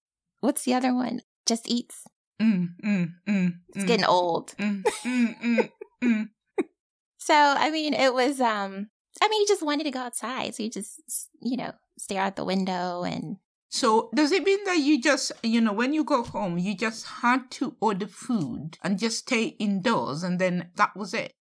what's 0.41 0.63
the 0.63 0.73
other 0.73 0.93
one? 0.93 1.21
Just 1.45 1.67
Eats. 1.69 2.03
Mm, 2.41 2.69
mm, 2.83 3.13
mm, 3.27 3.53
It's 3.69 3.83
mm, 3.83 3.87
getting 3.87 4.05
old. 4.05 4.55
mm, 4.57 4.83
mm, 5.03 5.41
mm, 5.41 5.69
mm. 6.03 6.29
So 7.17 7.33
I 7.35 7.69
mean, 7.69 7.93
it 7.93 8.13
was. 8.13 8.39
um 8.39 8.89
I 9.21 9.27
mean, 9.27 9.41
you 9.41 9.47
just 9.47 9.61
wanted 9.63 9.83
to 9.83 9.91
go 9.91 9.99
outside, 9.99 10.55
so 10.55 10.63
you 10.63 10.69
just 10.69 11.01
you 11.41 11.57
know 11.57 11.73
stare 11.97 12.21
out 12.21 12.35
the 12.37 12.45
window 12.45 13.03
and 13.03 13.37
So 13.69 14.09
does 14.15 14.31
it 14.31 14.43
mean 14.43 14.63
that 14.65 14.79
you 14.79 14.99
just, 15.01 15.31
you 15.43 15.61
know, 15.61 15.73
when 15.73 15.93
you 15.93 16.03
go 16.03 16.23
home, 16.23 16.57
you 16.57 16.75
just 16.75 17.05
had 17.05 17.51
to 17.51 17.75
order 17.79 18.07
food 18.07 18.77
and 18.83 18.97
just 18.97 19.19
stay 19.19 19.55
indoors 19.59 20.23
and 20.23 20.39
then 20.39 20.69
that 20.75 20.95
was 20.95 21.13
it? 21.13 21.33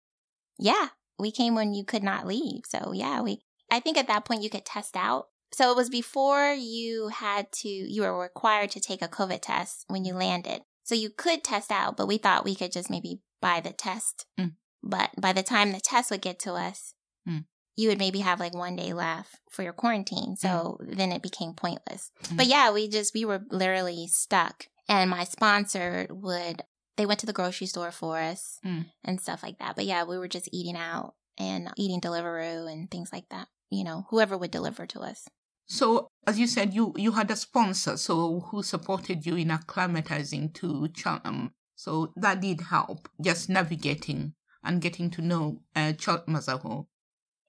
yeah, 0.59 0.89
we 1.19 1.31
came 1.31 1.55
when 1.55 1.75
you 1.75 1.85
could 1.85 2.03
not 2.03 2.27
leave. 2.27 2.63
So 2.67 2.93
yeah, 2.93 3.21
we. 3.21 3.41
I 3.71 3.81
think 3.81 3.99
at 3.99 4.07
that 4.09 4.25
point 4.25 4.43
you 4.43 4.51
could 4.51 4.65
test 4.65 4.97
out. 4.97 5.27
So 5.53 5.71
it 5.71 5.77
was 5.77 5.89
before 5.91 6.53
you 6.53 7.09
had 7.09 7.51
to. 7.61 7.69
You 7.69 8.03
were 8.03 8.19
required 8.19 8.71
to 8.71 8.81
take 8.81 9.03
a 9.03 9.09
COVID 9.09 9.41
test 9.43 9.85
when 9.89 10.05
you 10.05 10.15
landed. 10.15 10.63
So 10.85 10.95
you 10.95 11.11
could 11.11 11.43
test 11.43 11.71
out, 11.71 11.97
but 11.97 12.07
we 12.07 12.17
thought 12.19 12.45
we 12.45 12.55
could 12.55 12.73
just 12.73 12.91
maybe 12.91 13.21
buy 13.41 13.61
the 13.61 13.73
test. 13.73 14.25
Mm. 14.39 14.53
But 14.83 15.11
by 15.21 15.33
the 15.33 15.43
time 15.43 15.73
the 15.73 15.81
test 15.81 16.11
would 16.11 16.23
get 16.23 16.39
to 16.41 16.55
us, 16.55 16.95
Mm. 17.29 17.45
You 17.77 17.89
would 17.89 17.99
maybe 17.99 18.21
have 18.21 18.41
like 18.41 18.55
one 18.55 18.75
day 18.77 18.93
left 18.93 19.37
for 19.51 19.63
your 19.63 19.73
quarantine. 19.73 20.35
So 20.37 20.79
then 20.81 21.13
it 21.13 21.23
became 21.23 21.53
pointless. 21.55 22.11
Mm. 22.25 22.37
But 22.39 22.47
yeah, 22.47 22.73
we 22.73 22.89
just 22.89 23.15
we 23.15 23.25
were 23.25 23.43
literally 23.51 24.07
stuck. 24.09 24.67
And 24.89 25.11
my 25.11 25.25
sponsor 25.25 26.07
would 26.11 26.63
they 26.97 27.05
went 27.07 27.21
to 27.21 27.27
the 27.27 27.33
grocery 27.35 27.67
store 27.67 27.91
for 27.93 28.19
us 28.19 28.59
Mm. 28.65 28.87
and 29.05 29.21
stuff 29.21 29.43
like 29.43 29.59
that. 29.59 29.77
But 29.77 29.85
yeah, 29.85 30.05
we 30.05 30.17
were 30.19 30.29
just 30.29 30.49
eating 30.53 30.77
out 30.77 31.15
and 31.37 31.71
eating 31.77 32.01
Deliveroo 32.01 32.71
and 32.73 32.91
things 32.91 33.11
like 33.13 33.29
that. 33.31 33.49
You 33.71 33.85
know, 33.85 34.07
whoever 34.11 34.39
would 34.39 34.51
deliver 34.51 34.87
to 34.87 35.01
us. 35.01 35.29
So 35.67 36.09
as 36.27 36.39
you 36.39 36.47
said, 36.47 36.73
you, 36.73 36.95
you 36.97 37.13
had 37.13 37.31
a 37.31 37.37
sponsor, 37.37 37.97
so 37.97 38.41
who 38.51 38.63
supported 38.63 39.27
you 39.27 39.35
in 39.37 39.49
acclimatizing 39.49 40.55
to 40.55 40.89
Cheltenham. 40.97 41.51
So 41.75 42.13
that 42.17 42.41
did 42.41 42.61
help, 42.63 43.09
just 43.21 43.49
navigating 43.51 44.35
and 44.65 44.81
getting 44.81 45.11
to 45.11 45.21
know 45.23 45.63
uh, 45.75 45.93
Cheltenham 45.99 46.37
as 46.37 46.49
a 46.49 46.57
whole. 46.57 46.89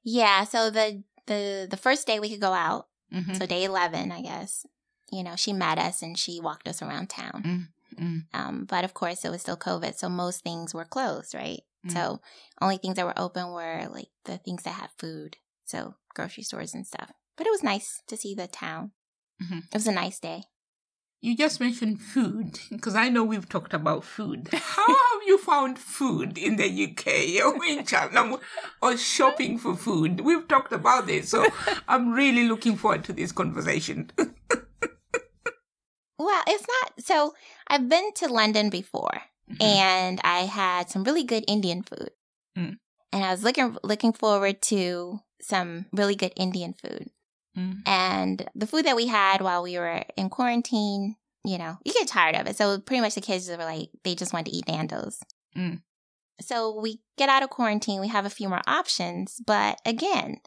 Yeah, 0.07 0.45
so 0.45 0.69
the 0.71 1.03
the 1.27 1.67
the 1.69 1.75
first 1.75 2.07
day 2.07 2.19
we 2.19 2.29
could 2.31 2.39
go 2.39 2.53
out, 2.53 2.87
Mm-hmm. 3.13 3.35
so 3.35 3.45
day 3.45 3.63
11, 3.63 4.11
I 4.11 4.21
guess. 4.21 4.65
You 5.11 5.23
know, 5.23 5.35
she 5.35 5.51
met 5.53 5.77
us 5.79 6.01
and 6.01 6.17
she 6.17 6.39
walked 6.41 6.67
us 6.67 6.81
around 6.81 7.07
town. 7.09 7.67
mm, 7.99 8.23
Um, 8.33 8.65
but 8.67 8.83
of 8.83 8.93
course, 8.93 9.23
it 9.23 9.31
was 9.31 9.41
still 9.41 9.55
COVID, 9.55 9.95
so 9.95 10.09
most 10.09 10.43
things 10.43 10.73
were 10.73 10.83
closed, 10.83 11.33
right? 11.33 11.61
Mm. 11.85 11.91
So 11.93 12.21
only 12.59 12.77
things 12.77 12.95
that 12.95 13.05
were 13.05 13.17
open 13.19 13.51
were 13.51 13.87
like 13.91 14.11
the 14.25 14.37
things 14.39 14.63
that 14.63 14.75
had 14.79 14.91
food, 14.99 15.37
so 15.63 15.95
grocery 16.15 16.43
stores 16.43 16.73
and 16.75 16.85
stuff. 16.87 17.11
But 17.37 17.47
it 17.47 17.51
was 17.51 17.63
nice 17.63 18.01
to 18.07 18.15
see 18.17 18.35
the 18.35 18.47
town. 18.47 18.91
Mhm. 19.43 19.63
It 19.71 19.73
was 19.73 19.87
a 19.87 19.91
nice 20.03 20.19
day. 20.19 20.43
You 21.21 21.35
just 21.35 21.59
mentioned 21.59 22.01
food, 22.01 22.59
because 22.69 22.95
I 22.95 23.09
know 23.09 23.23
we've 23.23 23.47
talked 23.49 23.73
about 23.73 24.03
food. 24.03 24.49
How 24.53 24.85
have 24.87 25.16
you 25.27 25.37
found 25.37 25.77
food 25.77 26.37
in 26.37 26.55
the 26.55 26.65
UK 26.65 27.45
or 27.45 27.63
in 27.71 27.85
Cheltenham 27.85 28.37
or 28.81 28.97
shopping 28.97 29.57
for 29.59 29.75
food? 29.75 30.21
We've 30.21 30.47
talked 30.47 30.71
about 30.73 31.05
this, 31.07 31.29
so 31.29 31.45
I'm 31.87 32.11
really 32.11 32.47
looking 32.47 32.75
forward 32.77 33.03
to 33.05 33.13
this 33.13 33.31
conversation. 33.31 34.11
Well, 36.19 36.41
it's 36.47 36.65
not. 36.67 37.05
So 37.05 37.35
I've 37.67 37.87
been 37.89 38.11
to 38.15 38.27
London 38.27 38.69
before, 38.69 39.21
Mm-hmm. 39.49 39.63
and 39.63 40.19
I 40.25 40.39
had 40.39 40.89
some 40.89 41.03
really 41.05 41.23
good 41.23 41.45
Indian 41.47 41.81
food, 41.83 42.09
Mm. 42.57 42.77
and 43.13 43.23
I 43.23 43.31
was 43.31 43.43
looking 43.45 43.77
looking 43.81 44.11
forward 44.11 44.61
to 44.63 45.21
some 45.41 45.85
really 45.93 46.15
good 46.15 46.33
Indian 46.35 46.73
food. 46.73 47.11
Mm. 47.55 47.81
And 47.85 48.49
the 48.55 48.67
food 48.67 48.83
that 48.85 48.97
we 48.97 49.07
had 49.07 49.39
while 49.41 49.63
we 49.63 49.77
were 49.77 50.03
in 50.17 50.29
quarantine, 50.29 51.15
you 51.43 51.57
know, 51.57 51.77
you 51.85 51.93
get 51.93 52.07
tired 52.07 52.35
of 52.35 52.47
it. 52.47 52.57
So 52.57 52.79
pretty 52.79 53.01
much 53.01 53.15
the 53.15 53.21
kids 53.21 53.49
were 53.49 53.57
like, 53.57 53.89
they 54.03 54.15
just 54.15 54.33
wanted 54.33 54.51
to 54.51 54.57
eat 54.57 54.67
Nando's. 54.67 55.19
Mm. 55.55 55.81
So 56.41 56.79
we 56.79 57.01
get 57.17 57.29
out 57.29 57.43
of 57.43 57.49
quarantine, 57.49 57.99
we 58.01 58.09
have 58.09 58.25
a 58.25 58.29
few 58.29 58.47
more 58.47 58.61
options, 58.67 59.41
but 59.45 59.79
again, 59.85 60.37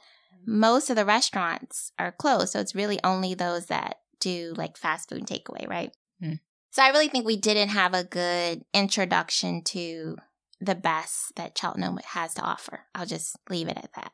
most 0.47 0.89
of 0.89 0.97
the 0.97 1.05
restaurants 1.05 1.93
are 1.99 2.13
closed. 2.13 2.53
So 2.53 2.61
it's 2.61 2.75
really 2.75 3.01
only 3.03 3.35
those 3.35 3.67
that 3.67 3.97
do 4.21 4.55
like 4.57 4.77
fast 4.77 5.09
food 5.09 5.27
takeaway, 5.27 5.69
right? 5.69 5.95
Mm. 6.23 6.41
So 6.71 6.83
I 6.83 6.91
really 6.91 7.09
think 7.09 7.27
we 7.27 7.37
didn't 7.37 7.71
have 7.71 7.95
a 7.95 8.05
good 8.05 8.63
introduction 8.73 9.63
to 9.65 10.17
the 10.61 10.75
best 10.75 11.35
that 11.37 11.57
Cheltenham 11.59 11.99
has 12.05 12.35
to 12.35 12.43
offer. 12.43 12.81
I'll 12.95 13.07
just 13.07 13.37
leave 13.49 13.69
it 13.69 13.79
at 13.79 13.93
that. 13.95 14.13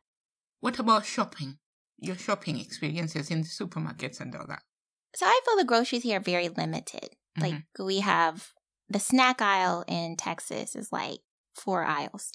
What 0.60 0.78
about 0.78 1.04
shopping? 1.04 1.58
Your 1.98 2.16
shopping 2.16 2.58
experiences 2.58 3.30
in 3.30 3.42
the 3.42 3.48
supermarkets 3.48 4.20
and 4.20 4.34
all 4.34 4.46
that. 4.46 4.62
So 5.16 5.24
I 5.24 5.40
feel 5.46 5.56
the 5.56 5.64
groceries 5.64 6.02
here 6.02 6.18
are 6.18 6.20
very 6.20 6.50
limited. 6.50 7.08
Like 7.40 7.54
mm-hmm. 7.54 7.86
we 7.86 8.00
have 8.00 8.52
the 8.90 9.00
snack 9.00 9.40
aisle 9.40 9.82
in 9.88 10.16
Texas 10.16 10.76
is 10.76 10.92
like 10.92 11.20
four 11.54 11.84
aisles. 11.84 12.32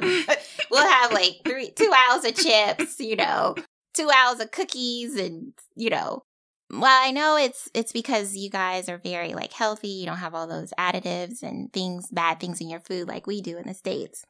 Mm. 0.00 0.36
we'll 0.70 0.88
have 0.88 1.12
like 1.12 1.40
three, 1.44 1.72
two 1.72 1.92
aisles 1.92 2.24
of 2.24 2.36
chips, 2.36 3.00
you 3.00 3.16
know, 3.16 3.56
two 3.94 4.08
aisles 4.14 4.38
of 4.38 4.52
cookies, 4.52 5.16
and 5.16 5.52
you 5.74 5.90
know. 5.90 6.22
Well, 6.70 6.84
I 6.84 7.10
know 7.10 7.36
it's 7.36 7.68
it's 7.74 7.90
because 7.90 8.36
you 8.36 8.48
guys 8.48 8.88
are 8.88 8.98
very 8.98 9.34
like 9.34 9.52
healthy. 9.52 9.88
You 9.88 10.06
don't 10.06 10.18
have 10.18 10.36
all 10.36 10.46
those 10.46 10.72
additives 10.78 11.42
and 11.42 11.72
things, 11.72 12.06
bad 12.12 12.38
things 12.38 12.60
in 12.60 12.70
your 12.70 12.80
food 12.80 13.08
like 13.08 13.26
we 13.26 13.42
do 13.42 13.58
in 13.58 13.66
the 13.66 13.74
states. 13.74 14.24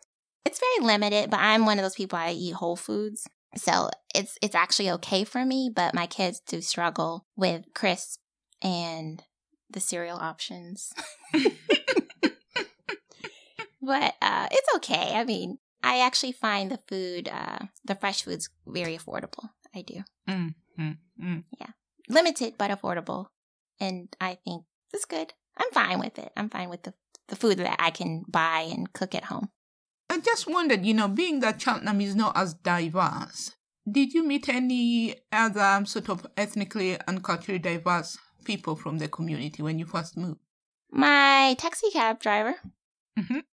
It's 0.47 0.59
very 0.59 0.87
limited, 0.87 1.29
but 1.29 1.41
I'm 1.41 1.67
one 1.67 1.79
of 1.79 1.83
those 1.83 1.97
people 1.97 2.19
I 2.19 2.31
eat 2.31 2.55
whole 2.55 2.77
foods. 2.77 3.29
So 3.57 3.91
it's 4.15 4.39
it's 4.43 4.55
actually 4.55 4.91
okay 4.93 5.25
for 5.25 5.45
me, 5.45 5.71
but 5.75 5.95
my 5.95 6.07
kids 6.07 6.41
do 6.41 6.61
struggle 6.61 7.27
with 7.37 7.65
crisp 7.75 8.21
and 8.63 9.23
the 9.71 9.81
cereal 9.81 10.19
options. 10.19 10.93
but 13.83 14.15
uh, 14.21 14.49
it's 14.51 14.75
okay. 14.77 15.15
I 15.15 15.25
mean, 15.25 15.59
I 15.83 16.01
actually 16.01 16.33
find 16.33 16.71
the 16.71 16.79
food, 16.89 17.29
uh, 17.29 17.67
the 17.85 17.95
fresh 17.95 18.23
foods, 18.23 18.51
very 18.67 18.97
affordable. 18.97 19.51
I 19.75 19.83
do 19.83 20.03
Mm, 20.29 20.55
mm, 20.79 20.97
mm. 21.23 21.45
limited 22.09 22.55
but 22.59 22.71
affordable, 22.71 23.27
and 23.81 24.15
I 24.21 24.39
think 24.45 24.65
it's 24.93 25.05
good. 25.05 25.33
I'm 25.57 25.71
fine 25.73 25.99
with 26.01 26.19
it. 26.19 26.33
I'm 26.37 26.51
fine 26.51 26.69
with 26.69 26.83
the 26.83 26.95
the 27.29 27.37
food 27.37 27.59
that 27.59 27.77
I 27.79 27.91
can 27.91 28.25
buy 28.29 28.69
and 28.71 28.93
cook 28.93 29.15
at 29.15 29.25
home. 29.25 29.51
I 30.19 30.21
just 30.21 30.49
wondered, 30.49 30.85
you 30.85 30.95
know, 30.95 31.07
being 31.07 31.39
that 31.41 31.61
Cheltenham 31.63 32.01
is 32.01 32.17
not 32.17 32.37
as 32.37 32.53
diverse, 32.53 33.53
did 33.89 34.13
you 34.13 34.25
meet 34.25 34.49
any 34.49 35.15
other 35.31 35.85
sort 35.87 36.09
of 36.11 36.27
ethnically 36.37 36.99
and 37.07 37.23
culturally 37.23 37.61
diverse 37.61 38.19
people 38.45 38.75
from 38.75 38.99
the 38.99 39.07
community 39.07 39.63
when 39.63 39.79
you 39.79 39.87
first 39.87 40.17
moved? 40.17 40.41
My 40.91 41.55
taxi 41.57 41.91
cab 41.93 42.19
driver. 42.19 42.57
Mhm. 43.17 43.45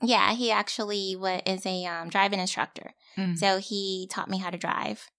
Yeah, 0.00 0.32
he 0.34 0.52
actually 0.52 1.16
wa- 1.16 1.40
is 1.44 1.66
a 1.66 1.84
um, 1.86 2.08
driving 2.08 2.38
instructor. 2.38 2.94
Mm. 3.18 3.36
So 3.36 3.58
he 3.58 4.06
taught 4.08 4.30
me 4.30 4.38
how 4.38 4.50
to 4.50 4.58
drive. 4.58 5.10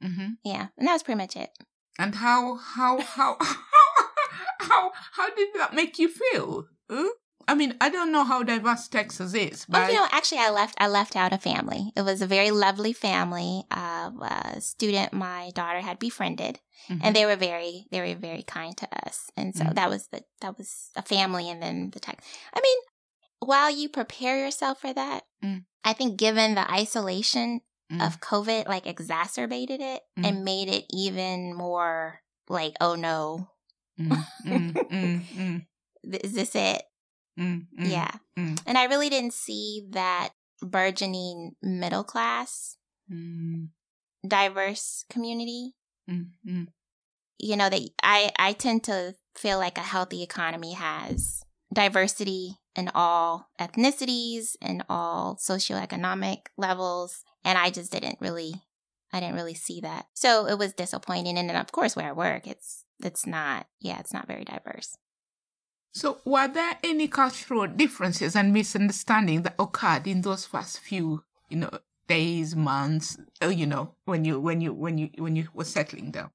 hmm 0.00 0.36
Yeah, 0.42 0.68
and 0.78 0.88
that 0.88 0.94
was 0.94 1.02
pretty 1.02 1.18
much 1.18 1.36
it. 1.36 1.50
And 1.98 2.14
how 2.14 2.54
how 2.56 2.98
how 3.02 3.36
how 4.60 4.90
how 5.12 5.34
did 5.34 5.48
that 5.56 5.74
make 5.74 5.98
you 5.98 6.08
feel? 6.08 6.64
Huh? 6.90 7.10
I 7.48 7.54
mean, 7.54 7.74
I 7.80 7.88
don't 7.88 8.12
know 8.12 8.24
how 8.24 8.42
diverse 8.42 8.86
Texas 8.88 9.32
is, 9.34 9.64
but 9.66 9.80
Oh, 9.80 9.88
you 9.88 9.94
know, 9.94 10.06
actually, 10.12 10.38
I 10.38 10.50
left. 10.50 10.74
I 10.78 10.86
left 10.86 11.16
out 11.16 11.32
a 11.32 11.38
family. 11.38 11.92
It 11.96 12.02
was 12.02 12.20
a 12.20 12.26
very 12.26 12.50
lovely 12.50 12.92
family. 12.92 13.64
of 13.70 14.20
a 14.20 14.60
student 14.60 15.12
my 15.12 15.50
daughter 15.54 15.80
had 15.80 15.98
befriended, 15.98 16.60
Mhm. 16.90 17.00
and 17.02 17.16
they 17.16 17.24
were 17.26 17.36
very, 17.36 17.86
they 17.90 18.00
were 18.00 18.14
very 18.18 18.42
kind 18.42 18.76
to 18.76 18.88
us. 19.06 19.30
And 19.36 19.56
so 19.56 19.64
Mhm. 19.64 19.74
that 19.74 19.88
was 19.88 20.08
the 20.08 20.24
that 20.40 20.58
was 20.58 20.90
a 20.94 21.02
family, 21.02 21.48
and 21.48 21.62
then 21.62 21.90
the 21.90 22.00
tech. 22.00 22.22
I 22.52 22.60
mean, 22.60 22.78
while 23.40 23.70
you 23.70 23.88
prepare 23.88 24.36
yourself 24.38 24.80
for 24.80 24.92
that, 24.92 25.24
Mm. 25.42 25.64
I 25.84 25.92
think 25.94 26.18
given 26.18 26.54
the 26.54 26.70
isolation 26.70 27.62
Mm. 27.90 28.06
of 28.06 28.20
COVID, 28.20 28.68
like 28.68 28.86
exacerbated 28.86 29.80
it 29.80 30.02
Mm. 30.18 30.24
and 30.26 30.44
made 30.44 30.68
it 30.68 30.84
even 30.90 31.54
more 31.54 32.20
like, 32.48 32.74
oh 32.80 32.94
no, 32.94 33.48
mm, 33.98 34.26
mm, 34.44 34.78
mm, 34.90 35.66
is 36.24 36.32
this 36.32 36.54
it? 36.54 36.82
Mm, 37.38 37.66
mm, 37.78 37.90
Yeah. 37.90 38.10
mm. 38.38 38.60
And 38.66 38.76
I 38.76 38.84
really 38.84 39.08
didn't 39.08 39.34
see 39.34 39.86
that 39.90 40.30
burgeoning 40.60 41.52
middle 41.62 42.04
class, 42.04 42.76
mm, 43.10 43.68
diverse 44.26 45.04
community. 45.10 45.74
mm, 46.10 46.30
mm. 46.46 46.66
You 47.38 47.56
know, 47.56 47.68
that 47.68 47.82
I, 48.02 48.32
I 48.38 48.52
tend 48.52 48.84
to 48.84 49.14
feel 49.36 49.58
like 49.58 49.78
a 49.78 49.82
healthy 49.82 50.22
economy 50.22 50.72
has 50.72 51.42
diversity 51.72 52.58
in 52.74 52.90
all 52.94 53.48
ethnicities 53.60 54.56
and 54.60 54.82
all 54.88 55.36
socioeconomic 55.36 56.46
levels. 56.56 57.22
And 57.44 57.56
I 57.58 57.70
just 57.70 57.92
didn't 57.92 58.18
really 58.20 58.62
I 59.12 59.20
didn't 59.20 59.36
really 59.36 59.54
see 59.54 59.80
that. 59.80 60.06
So 60.14 60.46
it 60.46 60.58
was 60.58 60.72
disappointing. 60.74 61.38
And 61.38 61.48
then 61.48 61.56
of 61.56 61.72
course 61.72 61.94
where 61.96 62.08
I 62.08 62.12
work, 62.12 62.46
it's 62.46 62.84
it's 63.02 63.26
not 63.26 63.66
yeah, 63.80 63.98
it's 64.00 64.12
not 64.12 64.26
very 64.26 64.44
diverse. 64.44 64.96
So, 65.92 66.20
were 66.24 66.48
there 66.48 66.78
any 66.84 67.08
cultural 67.08 67.66
differences 67.66 68.36
and 68.36 68.52
misunderstandings 68.52 69.42
that 69.42 69.56
occurred 69.58 70.06
in 70.06 70.20
those 70.22 70.46
first 70.46 70.80
few, 70.80 71.24
you 71.48 71.58
know, 71.58 71.70
days, 72.06 72.54
months, 72.56 73.18
uh, 73.42 73.48
you 73.48 73.66
know, 73.66 73.94
when 74.04 74.24
you 74.24 74.40
when 74.40 74.60
you 74.60 74.72
when 74.72 74.98
you 74.98 75.10
when 75.18 75.36
you 75.36 75.48
were 75.52 75.64
settling 75.64 76.10
down? 76.10 76.30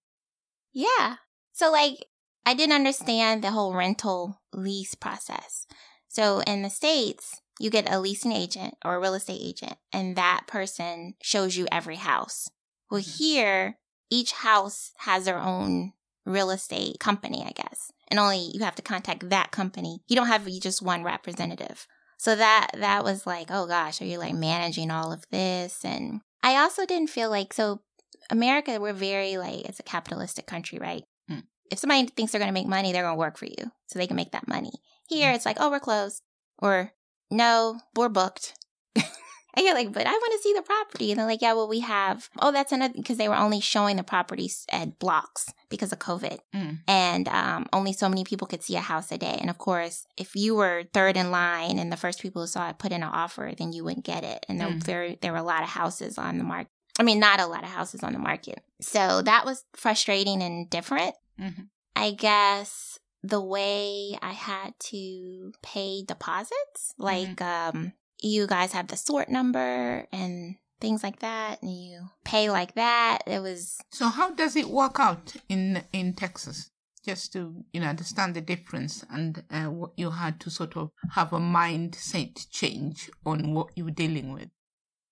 Yeah. 0.74 1.18
So 1.52 1.72
like 1.72 2.06
I 2.46 2.54
didn't 2.54 2.76
understand 2.76 3.44
the 3.44 3.52
whole 3.52 3.74
rental 3.74 4.42
lease 4.54 4.96
process. 4.96 5.66
So 6.08 6.42
in 6.42 6.62
the 6.62 6.70
States, 6.70 7.42
you 7.60 7.70
get 7.70 7.90
a 7.92 8.00
leasing 8.00 8.32
agent 8.32 8.76
or 8.84 8.96
a 8.96 9.00
real 9.00 9.14
estate 9.14 9.42
agent, 9.42 9.78
and 9.92 10.16
that 10.16 10.46
person 10.48 11.16
shows 11.22 11.56
you 11.56 11.68
every 11.72 11.96
house. 11.98 12.50
Well, 12.90 13.02
Mhm. 13.02 13.18
here, 13.18 13.80
each 14.10 14.32
house 14.34 14.92
has 15.00 15.26
their 15.26 15.40
own 15.40 15.94
real 16.26 16.52
estate 16.52 17.00
company, 17.00 17.44
I 17.46 17.52
guess. 17.52 17.92
And 18.10 18.20
only 18.20 18.52
you 18.54 18.64
have 18.64 18.76
to 18.76 18.82
contact 18.82 19.30
that 19.30 19.52
company. 19.52 20.00
You 20.08 20.16
don't 20.16 20.28
have 20.28 20.48
just 20.60 20.82
one 20.82 21.04
representative. 21.04 21.88
So 22.18 22.36
that 22.36 22.70
that 22.76 23.04
was 23.04 23.26
like, 23.26 23.48
oh 23.50 23.68
gosh, 23.68 24.02
are 24.02 24.06
you 24.06 24.18
like 24.18 24.34
managing 24.34 24.92
all 24.92 25.12
of 25.12 25.26
this? 25.32 25.84
And 25.84 26.22
I 26.42 26.58
also 26.58 26.86
didn't 26.86 27.10
feel 27.10 27.30
like 27.30 27.54
so 27.54 27.82
America, 28.30 28.80
we're 28.80 28.94
very 28.94 29.38
like 29.38 29.66
it's 29.66 29.80
a 29.80 29.84
capitalistic 29.84 30.46
country, 30.46 30.80
right? 30.80 31.04
Hmm. 31.28 31.40
If 31.72 31.80
somebody 31.80 32.06
thinks 32.08 32.32
they're 32.32 32.40
gonna 32.40 32.52
make 32.52 32.68
money, 32.68 32.92
they're 32.92 33.04
gonna 33.04 33.18
work 33.18 33.38
for 33.38 33.46
you. 33.46 33.72
So 33.88 34.00
they 34.00 34.08
can 34.08 34.16
make 34.16 34.32
that 34.32 34.48
money. 34.48 34.72
Here 35.10 35.32
it's 35.32 35.46
like, 35.46 35.58
oh, 35.60 35.70
we're 35.70 35.80
closed. 35.80 36.22
Or 36.60 36.94
no, 37.30 37.80
we're 37.96 38.10
booked. 38.10 38.54
And 39.56 39.66
you're 39.66 39.76
like, 39.76 39.92
but 39.94 40.08
I 40.08 40.12
want 40.12 40.34
to 40.34 40.40
see 40.40 40.54
the 40.54 40.62
property. 40.64 41.12
And 41.12 41.20
they're 41.20 41.28
like, 41.28 41.42
yeah, 41.42 41.54
well, 41.54 41.68
we 41.68 41.82
have. 41.82 42.30
Oh, 42.40 42.52
that's 42.52 42.72
another 42.72 42.94
because 42.96 43.18
they 43.18 43.30
were 43.30 43.36
only 43.36 43.60
showing 43.60 43.98
the 43.98 44.04
properties 44.04 44.66
at 44.72 44.98
blocks 45.00 45.54
because 45.70 45.92
of 45.94 46.00
COVID. 46.00 46.40
Mm. 46.56 46.80
And 46.88 47.28
um, 47.28 47.68
only 47.72 47.94
so 47.94 48.10
many 48.10 48.24
people 48.24 48.48
could 48.48 48.64
see 48.64 48.76
a 48.76 48.80
house 48.82 49.12
a 49.12 49.18
day. 49.18 49.38
And 49.40 49.50
of 49.50 49.58
course, 49.60 50.06
if 50.18 50.36
you 50.36 50.56
were 50.56 50.86
third 50.94 51.18
in 51.18 51.30
line 51.32 51.78
and 51.78 51.92
the 51.92 51.98
first 51.98 52.22
people 52.22 52.42
who 52.42 52.48
saw 52.48 52.70
it 52.70 52.80
put 52.80 52.92
in 52.92 53.04
an 53.04 53.10
offer, 53.10 53.52
then 53.58 53.74
you 53.74 53.84
wouldn't 53.84 54.06
get 54.06 54.24
it. 54.24 54.46
And 54.50 54.60
there, 54.60 54.68
Mm. 54.70 54.84
there, 54.86 55.16
there 55.22 55.32
were 55.32 55.38
a 55.38 55.44
lot 55.44 55.62
of 55.64 55.70
houses 55.70 56.18
on 56.18 56.38
the 56.40 56.44
market. 56.44 56.72
I 57.00 57.04
mean, 57.04 57.20
not 57.20 57.40
a 57.40 57.46
lot 57.48 57.64
of 57.64 57.70
houses 57.70 58.04
on 58.04 58.14
the 58.14 58.20
market. 58.20 58.64
So 58.82 59.22
that 59.24 59.46
was 59.46 59.66
frustrating 59.76 60.42
and 60.44 60.70
different. 60.70 61.16
Mhm. 61.40 61.68
I 61.96 62.12
guess 62.12 62.98
the 63.24 63.42
way 63.42 64.18
I 64.22 64.34
had 64.34 64.74
to 64.92 65.54
pay 65.62 66.04
deposits, 66.04 66.94
like 66.98 67.42
um, 67.42 67.94
you 68.24 68.48
guys 68.48 68.74
have 68.74 68.88
the 68.88 68.98
sort 68.98 69.30
number 69.30 70.08
and 70.12 70.56
things 70.82 71.04
like 71.04 71.20
that, 71.20 71.62
and 71.62 71.72
you 71.72 72.08
pay 72.26 72.50
like 72.50 72.74
that. 72.76 73.20
It 73.28 73.40
was 73.42 73.78
So 73.92 74.08
how 74.08 74.32
does 74.32 74.56
it 74.56 74.70
work 74.70 75.00
out 75.00 75.36
in 75.50 75.84
in 75.94 76.14
Texas? 76.14 76.70
Just 77.06 77.34
to 77.34 77.64
you 77.74 77.82
know 77.82 77.88
understand 77.88 78.34
the 78.34 78.42
difference 78.42 79.04
and 79.10 79.44
uh, 79.52 79.66
what 79.66 79.92
you 79.98 80.10
had 80.12 80.40
to 80.40 80.50
sort 80.50 80.78
of 80.78 80.90
have 81.12 81.34
a 81.34 81.40
mindset 81.40 82.50
change 82.50 83.10
on 83.26 83.54
what 83.54 83.70
you 83.78 83.84
were 83.86 83.92
dealing 83.92 84.32
with. 84.34 84.50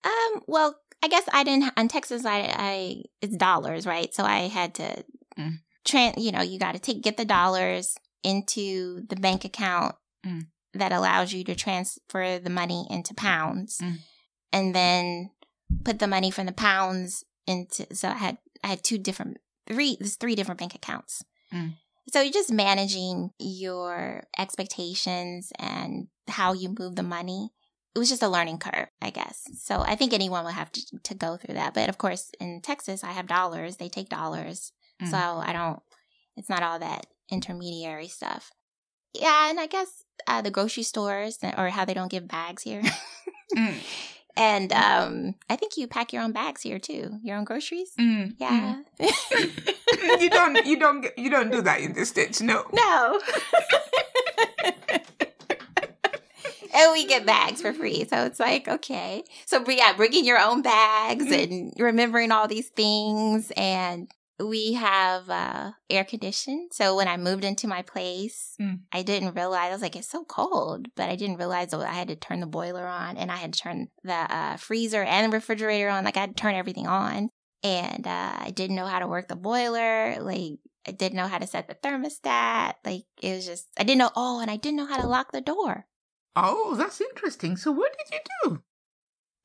um. 0.05 0.41
Well, 0.47 0.75
I 1.03 1.07
guess 1.09 1.27
I 1.33 1.43
didn't 1.43 1.73
in 1.77 1.87
Texas. 1.89 2.25
I 2.25 2.39
I 2.71 3.03
it's 3.21 3.35
dollars, 3.35 3.85
right? 3.85 4.13
So 4.13 4.23
I 4.23 4.47
had 4.47 4.73
to 4.75 5.03
Mm. 5.37 5.59
tran. 5.85 6.13
You 6.17 6.31
know, 6.31 6.41
you 6.41 6.59
got 6.59 6.73
to 6.73 6.79
take 6.79 7.01
get 7.01 7.17
the 7.17 7.25
dollars 7.25 7.95
into 8.23 9.05
the 9.09 9.15
bank 9.15 9.43
account 9.45 9.95
Mm. 10.25 10.47
That 10.73 10.91
allows 10.91 11.33
you 11.33 11.43
to 11.43 11.55
transfer 11.55 12.39
the 12.39 12.49
money 12.49 12.87
into 12.89 13.13
pounds, 13.13 13.77
Mm. 13.81 13.97
and 14.53 14.75
then 14.75 15.31
put 15.83 15.99
the 15.99 16.07
money 16.07 16.31
from 16.31 16.45
the 16.45 16.51
pounds 16.53 17.23
into. 17.47 17.93
So 17.95 18.09
I 18.09 18.13
had 18.13 18.37
I 18.63 18.67
had 18.67 18.83
two 18.83 18.97
different 18.97 19.37
three. 19.67 19.97
There's 19.99 20.15
three 20.15 20.35
different 20.35 20.59
bank 20.59 20.75
accounts. 20.75 21.23
Mm. 21.53 21.75
So 22.11 22.21
you're 22.21 22.33
just 22.33 22.51
managing 22.51 23.31
your 23.39 24.23
expectations 24.37 25.51
and 25.59 26.07
how 26.27 26.53
you 26.53 26.73
move 26.77 26.95
the 26.95 27.03
money. 27.03 27.51
It 27.93 27.99
was 27.99 28.09
just 28.09 28.23
a 28.23 28.29
learning 28.29 28.59
curve, 28.59 28.87
I 29.01 29.09
guess. 29.09 29.43
So 29.59 29.81
I 29.81 29.95
think 29.95 30.13
anyone 30.13 30.45
would 30.45 30.53
have 30.53 30.71
to, 30.71 30.81
to 31.03 31.13
go 31.13 31.37
through 31.37 31.55
that. 31.55 31.73
But 31.73 31.89
of 31.89 31.97
course, 31.97 32.31
in 32.39 32.61
Texas, 32.61 33.03
I 33.03 33.11
have 33.11 33.27
dollars. 33.27 33.77
They 33.77 33.89
take 33.89 34.09
dollars. 34.09 34.71
Mm. 35.01 35.11
So 35.11 35.17
I 35.17 35.51
don't, 35.51 35.79
it's 36.37 36.49
not 36.49 36.63
all 36.63 36.79
that 36.79 37.05
intermediary 37.29 38.07
stuff. 38.07 38.51
Yeah. 39.13 39.49
And 39.49 39.59
I 39.59 39.67
guess 39.67 40.00
uh, 40.27 40.41
the 40.41 40.51
grocery 40.51 40.83
stores 40.83 41.39
or 41.57 41.69
how 41.69 41.85
they 41.85 41.93
don't 41.93 42.11
give 42.11 42.27
bags 42.27 42.63
here. 42.63 42.83
Mm. 43.51 43.75
and 44.37 44.71
um, 44.71 45.35
I 45.49 45.57
think 45.57 45.75
you 45.75 45.85
pack 45.85 46.13
your 46.13 46.23
own 46.23 46.31
bags 46.31 46.61
here 46.61 46.79
too, 46.79 47.19
your 47.21 47.35
own 47.35 47.43
groceries. 47.43 47.91
Mm. 47.99 48.35
Yeah. 48.39 48.81
Mm. 48.97 50.21
you 50.21 50.29
don't 50.29 50.65
you 50.65 50.79
don't 50.79 51.05
you 51.17 51.29
don't 51.29 51.51
do 51.51 51.61
that 51.61 51.81
in 51.81 51.91
the 51.91 52.05
states, 52.05 52.39
no. 52.39 52.63
No. 52.71 53.19
and 56.73 56.91
we 56.93 57.05
get 57.05 57.25
bags 57.25 57.61
for 57.61 57.73
free. 57.73 58.05
So 58.09 58.25
it's 58.25 58.39
like, 58.39 58.67
okay. 58.67 59.23
So, 59.45 59.63
yeah, 59.67 59.93
bringing 59.95 60.25
your 60.25 60.39
own 60.39 60.61
bags 60.61 61.29
and 61.31 61.73
remembering 61.77 62.31
all 62.31 62.47
these 62.47 62.69
things. 62.69 63.51
And 63.57 64.07
we 64.47 64.73
have 64.73 65.29
uh, 65.29 65.71
air 65.89 66.03
conditioning. 66.03 66.69
So 66.71 66.95
when 66.95 67.07
I 67.07 67.17
moved 67.17 67.43
into 67.43 67.67
my 67.67 67.81
place, 67.81 68.55
Mm. 68.59 68.81
I 68.91 69.01
didn't 69.01 69.35
realize, 69.35 69.69
I 69.69 69.71
was 69.71 69.81
like, 69.81 69.95
it's 69.95 70.09
so 70.09 70.23
cold. 70.23 70.87
But 70.95 71.09
I 71.09 71.15
didn't 71.15 71.37
realize 71.37 71.71
that 71.71 71.81
I 71.81 71.93
had 71.93 72.09
to 72.09 72.15
turn 72.15 72.39
the 72.39 72.45
boiler 72.45 72.85
on 72.85 73.17
and 73.17 73.31
I 73.31 73.37
had 73.37 73.53
to 73.53 73.59
turn 73.59 73.87
the 74.03 74.13
uh, 74.13 74.57
freezer 74.57 75.03
and 75.03 75.33
refrigerator 75.33 75.89
on. 75.89 76.03
Like 76.03 76.17
I 76.17 76.21
had 76.21 76.35
to 76.35 76.41
turn 76.41 76.55
everything 76.55 76.87
on. 76.87 77.29
And 77.63 78.07
uh, 78.07 78.33
I 78.37 78.51
didn't 78.53 78.75
know 78.75 78.87
how 78.87 78.99
to 78.99 79.07
work 79.07 79.27
the 79.27 79.35
boiler. 79.35 80.17
Like 80.19 80.59
I 80.87 80.91
didn't 80.91 81.15
know 81.17 81.27
how 81.27 81.37
to 81.37 81.47
set 81.47 81.67
the 81.67 81.75
thermostat. 81.75 82.73
Like 82.83 83.03
it 83.21 83.35
was 83.35 83.45
just, 83.45 83.67
I 83.77 83.83
didn't 83.83 83.99
know. 83.99 84.11
Oh, 84.15 84.39
and 84.39 84.49
I 84.49 84.57
didn't 84.57 84.77
know 84.77 84.87
how 84.87 84.99
to 84.99 85.07
lock 85.07 85.31
the 85.31 85.41
door. 85.41 85.85
Oh, 86.35 86.75
that's 86.75 87.01
interesting. 87.01 87.57
So 87.57 87.71
what 87.71 87.91
did 87.97 88.15
you 88.15 88.19
do? 88.43 88.63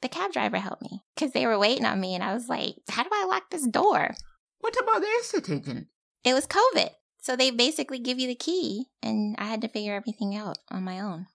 The 0.03 0.09
cab 0.09 0.33
driver 0.33 0.59
helped 0.59 0.83
me 0.83 1.03
because 1.15 1.33
they 1.33 1.47
were 1.47 1.59
waiting 1.59 1.85
on 1.87 2.01
me. 2.01 2.15
And 2.15 2.23
I 2.23 2.35
was 2.35 2.49
like, 2.49 2.77
how 2.91 3.03
do 3.03 3.11
I 3.13 3.25
lock 3.27 3.51
this 3.51 3.67
door? 3.67 4.15
What 4.61 4.77
about 4.81 5.01
the 5.01 5.07
estate 5.21 5.51
agent? 5.51 5.89
It 6.25 6.35
was 6.35 6.47
COVID. 6.47 6.91
So 7.21 7.37
they 7.37 7.51
basically 7.51 7.99
give 7.99 8.19
you 8.19 8.29
the 8.29 8.35
key. 8.35 8.87
And 9.03 9.37
I 9.39 9.45
had 9.45 9.61
to 9.63 9.69
figure 9.69 9.95
everything 9.95 10.37
out 10.37 10.59
on 10.71 10.83
my 10.83 11.01
own. 11.01 11.27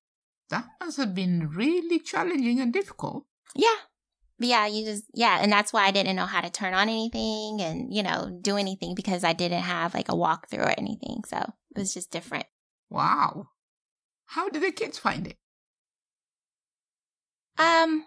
That 0.49 0.65
must 0.79 0.97
have 0.97 1.15
been 1.15 1.49
really 1.49 1.99
challenging 1.99 2.59
and 2.59 2.73
difficult. 2.73 3.25
Yeah. 3.55 3.75
Yeah, 4.39 4.65
you 4.65 4.83
just, 4.85 5.05
yeah. 5.13 5.39
And 5.41 5.51
that's 5.51 5.71
why 5.71 5.85
I 5.85 5.91
didn't 5.91 6.15
know 6.15 6.25
how 6.25 6.41
to 6.41 6.49
turn 6.49 6.73
on 6.73 6.89
anything 6.89 7.61
and, 7.61 7.93
you 7.93 8.03
know, 8.03 8.37
do 8.41 8.57
anything 8.57 8.95
because 8.95 9.23
I 9.23 9.33
didn't 9.33 9.61
have 9.61 9.93
like 9.93 10.09
a 10.09 10.13
walkthrough 10.13 10.65
or 10.65 10.73
anything. 10.77 11.21
So 11.27 11.37
it 11.37 11.79
was 11.79 11.93
just 11.93 12.11
different. 12.11 12.47
Wow. 12.89 13.49
How 14.25 14.49
did 14.49 14.63
the 14.63 14.71
kids 14.71 14.97
find 14.97 15.27
it? 15.27 15.37
Um, 17.57 18.05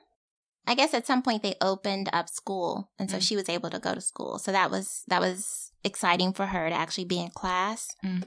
I 0.67 0.75
guess 0.75 0.95
at 0.95 1.07
some 1.07 1.23
point 1.23 1.43
they 1.43 1.55
opened 1.61 2.09
up 2.13 2.29
school, 2.29 2.91
and 2.99 3.11
so 3.11 3.19
Mm. 3.19 3.23
she 3.23 3.37
was 3.37 3.49
able 3.49 3.71
to 3.71 3.79
go 3.79 3.95
to 3.95 4.01
school. 4.01 4.39
So 4.39 4.51
that 4.53 4.71
was 4.71 5.03
that 5.09 5.21
was 5.21 5.73
exciting 5.85 6.33
for 6.33 6.47
her 6.47 6.69
to 6.71 6.75
actually 6.75 7.05
be 7.05 7.21
in 7.21 7.31
class. 7.31 7.95
Mm. 8.05 8.25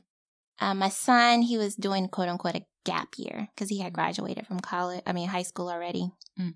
Uh, 0.59 0.73
my 0.73 0.89
son, 0.89 1.41
he 1.43 1.57
was 1.57 1.75
doing 1.75 2.07
quote 2.07 2.29
unquote 2.29 2.55
a 2.55 2.65
gap 2.85 3.09
year 3.17 3.49
because 3.53 3.69
he 3.69 3.79
had 3.79 3.93
graduated 3.93 4.45
from 4.47 4.59
college. 4.59 5.01
I 5.05 5.13
mean, 5.13 5.29
high 5.29 5.43
school 5.43 5.69
already. 5.69 6.11
Mm. 6.39 6.55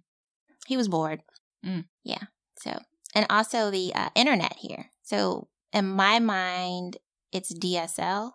He 0.67 0.77
was 0.77 0.87
bored. 0.87 1.21
Mm. 1.65 1.85
Yeah. 2.03 2.23
So 2.59 2.79
and 3.15 3.25
also 3.29 3.71
the 3.71 3.93
uh, 3.95 4.09
internet 4.15 4.55
here. 4.57 4.91
So 5.03 5.47
in 5.73 5.87
my 5.87 6.19
mind, 6.19 6.97
it's 7.31 7.53
DSL. 7.53 8.33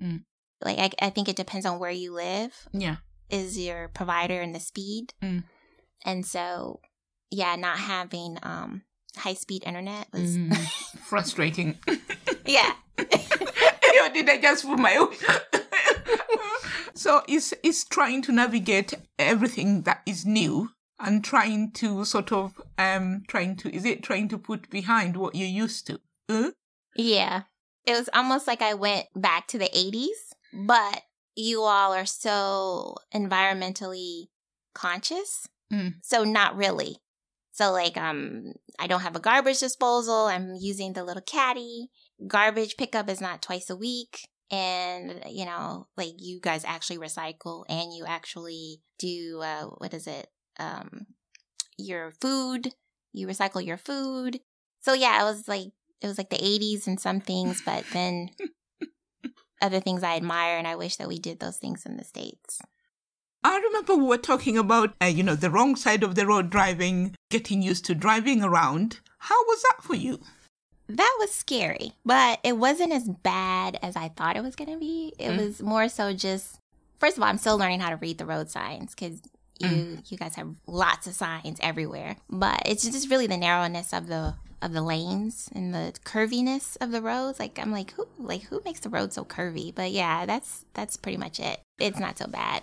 Mm. 0.00 0.24
Like 0.64 0.78
I, 0.78 1.06
I 1.06 1.10
think 1.10 1.28
it 1.28 1.36
depends 1.36 1.66
on 1.66 1.78
where 1.78 1.90
you 1.90 2.12
live 2.12 2.52
Yeah. 2.72 2.96
is 3.28 3.58
your 3.58 3.88
provider 3.88 4.40
and 4.40 4.54
the 4.54 4.60
speed. 4.60 5.12
And 6.06 6.24
so, 6.24 6.80
yeah, 7.30 7.56
not 7.56 7.78
having 7.78 8.38
um 8.42 8.82
high 9.16 9.34
speed 9.34 9.64
internet 9.66 10.06
was 10.12 10.36
Mm, 10.38 10.56
frustrating. 11.04 11.78
yeah. 12.46 12.72
you 12.98 14.12
did 14.14 14.30
I 14.30 14.38
just 14.40 14.62
for 14.64 14.76
my 14.76 14.96
own? 14.96 15.12
so 16.94 17.22
it's 17.28 17.52
it's 17.62 17.84
trying 17.84 18.22
to 18.22 18.32
navigate 18.32 18.94
everything 19.18 19.82
that 19.82 20.02
is 20.06 20.24
new 20.24 20.70
and 20.98 21.22
trying 21.24 21.72
to 21.72 22.04
sort 22.04 22.32
of 22.32 22.60
um 22.78 23.22
trying 23.28 23.56
to 23.56 23.74
is 23.74 23.84
it 23.84 24.02
trying 24.02 24.28
to 24.28 24.38
put 24.38 24.70
behind 24.70 25.16
what 25.16 25.34
you're 25.34 25.48
used 25.64 25.86
to? 25.88 26.00
Uh? 26.28 26.50
Yeah. 26.94 27.42
It 27.84 27.92
was 27.92 28.08
almost 28.12 28.46
like 28.46 28.62
I 28.62 28.74
went 28.74 29.06
back 29.14 29.46
to 29.48 29.58
the 29.58 29.68
80s, 29.68 30.34
but 30.66 31.02
you 31.36 31.60
all 31.62 31.92
are 31.92 32.06
so 32.06 32.96
environmentally 33.14 34.28
conscious. 34.74 35.46
Mm. 35.72 35.94
So 36.02 36.24
not 36.24 36.56
really. 36.56 36.98
So 37.52 37.72
like 37.72 37.96
um 37.96 38.52
I 38.78 38.86
don't 38.86 39.00
have 39.00 39.16
a 39.16 39.20
garbage 39.20 39.60
disposal. 39.60 40.26
I'm 40.26 40.54
using 40.58 40.92
the 40.92 41.04
little 41.04 41.22
caddy. 41.22 41.88
Garbage 42.26 42.76
pickup 42.76 43.08
is 43.08 43.20
not 43.20 43.42
twice 43.42 43.70
a 43.70 43.76
week. 43.76 44.28
And 44.50 45.22
you 45.28 45.44
know, 45.44 45.88
like 45.96 46.14
you 46.18 46.40
guys 46.40 46.64
actually 46.64 46.98
recycle 46.98 47.64
and 47.68 47.92
you 47.92 48.04
actually 48.06 48.82
do 48.98 49.40
uh 49.42 49.64
what 49.78 49.94
is 49.94 50.06
it? 50.06 50.28
Um 50.58 51.06
your 51.78 52.12
food. 52.20 52.74
You 53.12 53.26
recycle 53.26 53.64
your 53.64 53.78
food. 53.78 54.40
So 54.80 54.92
yeah, 54.92 55.20
it 55.22 55.24
was 55.24 55.48
like 55.48 55.72
it 56.00 56.06
was 56.06 56.18
like 56.18 56.30
the 56.30 56.36
80s 56.36 56.86
and 56.86 57.00
some 57.00 57.20
things, 57.20 57.62
but 57.64 57.84
then 57.92 58.30
other 59.62 59.80
things 59.80 60.02
I 60.02 60.16
admire 60.16 60.58
and 60.58 60.66
I 60.66 60.76
wish 60.76 60.96
that 60.96 61.08
we 61.08 61.18
did 61.18 61.40
those 61.40 61.56
things 61.56 61.86
in 61.86 61.96
the 61.96 62.04
states. 62.04 62.60
I 63.48 63.58
remember 63.58 63.94
we 63.94 64.04
were 64.08 64.18
talking 64.18 64.58
about 64.58 64.94
uh, 65.00 65.06
you 65.06 65.22
know 65.22 65.36
the 65.36 65.50
wrong 65.50 65.76
side 65.76 66.02
of 66.02 66.14
the 66.16 66.26
road 66.26 66.50
driving, 66.50 67.14
getting 67.30 67.62
used 67.62 67.84
to 67.86 67.94
driving 67.94 68.42
around. 68.42 68.98
How 69.18 69.40
was 69.44 69.62
that 69.62 69.82
for 69.82 69.94
you? 69.94 70.20
that 70.88 71.16
was 71.18 71.32
scary, 71.32 71.92
but 72.04 72.38
it 72.44 72.56
wasn't 72.58 72.92
as 72.92 73.08
bad 73.08 73.76
as 73.82 73.96
I 73.96 74.08
thought 74.08 74.36
it 74.36 74.42
was 74.44 74.54
going 74.54 74.70
to 74.70 74.78
be. 74.78 75.12
It 75.18 75.30
Mm. 75.30 75.36
was 75.38 75.60
more 75.60 75.88
so 75.88 76.12
just, 76.12 76.60
first 77.00 77.16
of 77.16 77.24
all, 77.24 77.28
I'm 77.28 77.38
still 77.38 77.58
learning 77.58 77.80
how 77.80 77.90
to 77.90 77.96
read 77.96 78.18
the 78.18 78.24
road 78.26 78.50
signs 78.50 78.94
because 78.94 79.20
you 79.58 79.68
Mm. 79.68 80.10
you 80.10 80.16
guys 80.16 80.34
have 80.36 80.54
lots 80.66 81.06
of 81.08 81.14
signs 81.14 81.58
everywhere. 81.60 82.16
But 82.30 82.62
it's 82.66 82.84
just 82.84 83.10
really 83.10 83.26
the 83.26 83.36
narrowness 83.36 83.92
of 83.92 84.06
the 84.08 84.34
of 84.62 84.72
the 84.72 84.82
lanes 84.82 85.48
and 85.54 85.72
the 85.74 85.92
curviness 86.04 86.76
of 86.80 86.90
the 86.92 87.02
roads. 87.02 87.38
Like 87.40 87.58
I'm 87.58 87.72
like 87.72 87.90
who 87.92 88.06
like 88.18 88.42
who 88.50 88.60
makes 88.64 88.80
the 88.80 88.88
road 88.96 89.12
so 89.12 89.24
curvy? 89.24 89.72
But 89.74 89.90
yeah, 89.92 90.24
that's 90.26 90.64
that's 90.74 90.96
pretty 90.96 91.18
much 91.18 91.38
it. 91.40 91.60
It's 91.78 91.98
not 91.98 92.18
so 92.18 92.26
bad. 92.26 92.62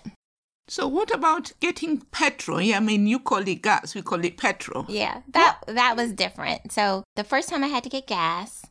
So 0.66 0.88
what 0.88 1.14
about 1.14 1.52
getting 1.60 2.00
petrol? 2.10 2.60
Yeah, 2.60 2.78
I 2.78 2.80
mean, 2.80 3.06
you 3.06 3.18
call 3.18 3.46
it 3.46 3.62
gas, 3.62 3.94
we 3.94 4.02
call 4.02 4.24
it 4.24 4.38
petrol. 4.38 4.86
Yeah, 4.88 5.20
that 5.28 5.58
that 5.66 5.96
was 5.96 6.12
different. 6.12 6.72
So 6.72 7.04
the 7.16 7.24
first 7.24 7.48
time 7.50 7.62
I 7.62 7.68
had 7.68 7.84
to 7.84 7.90
get 7.90 8.06
gas, 8.06 8.64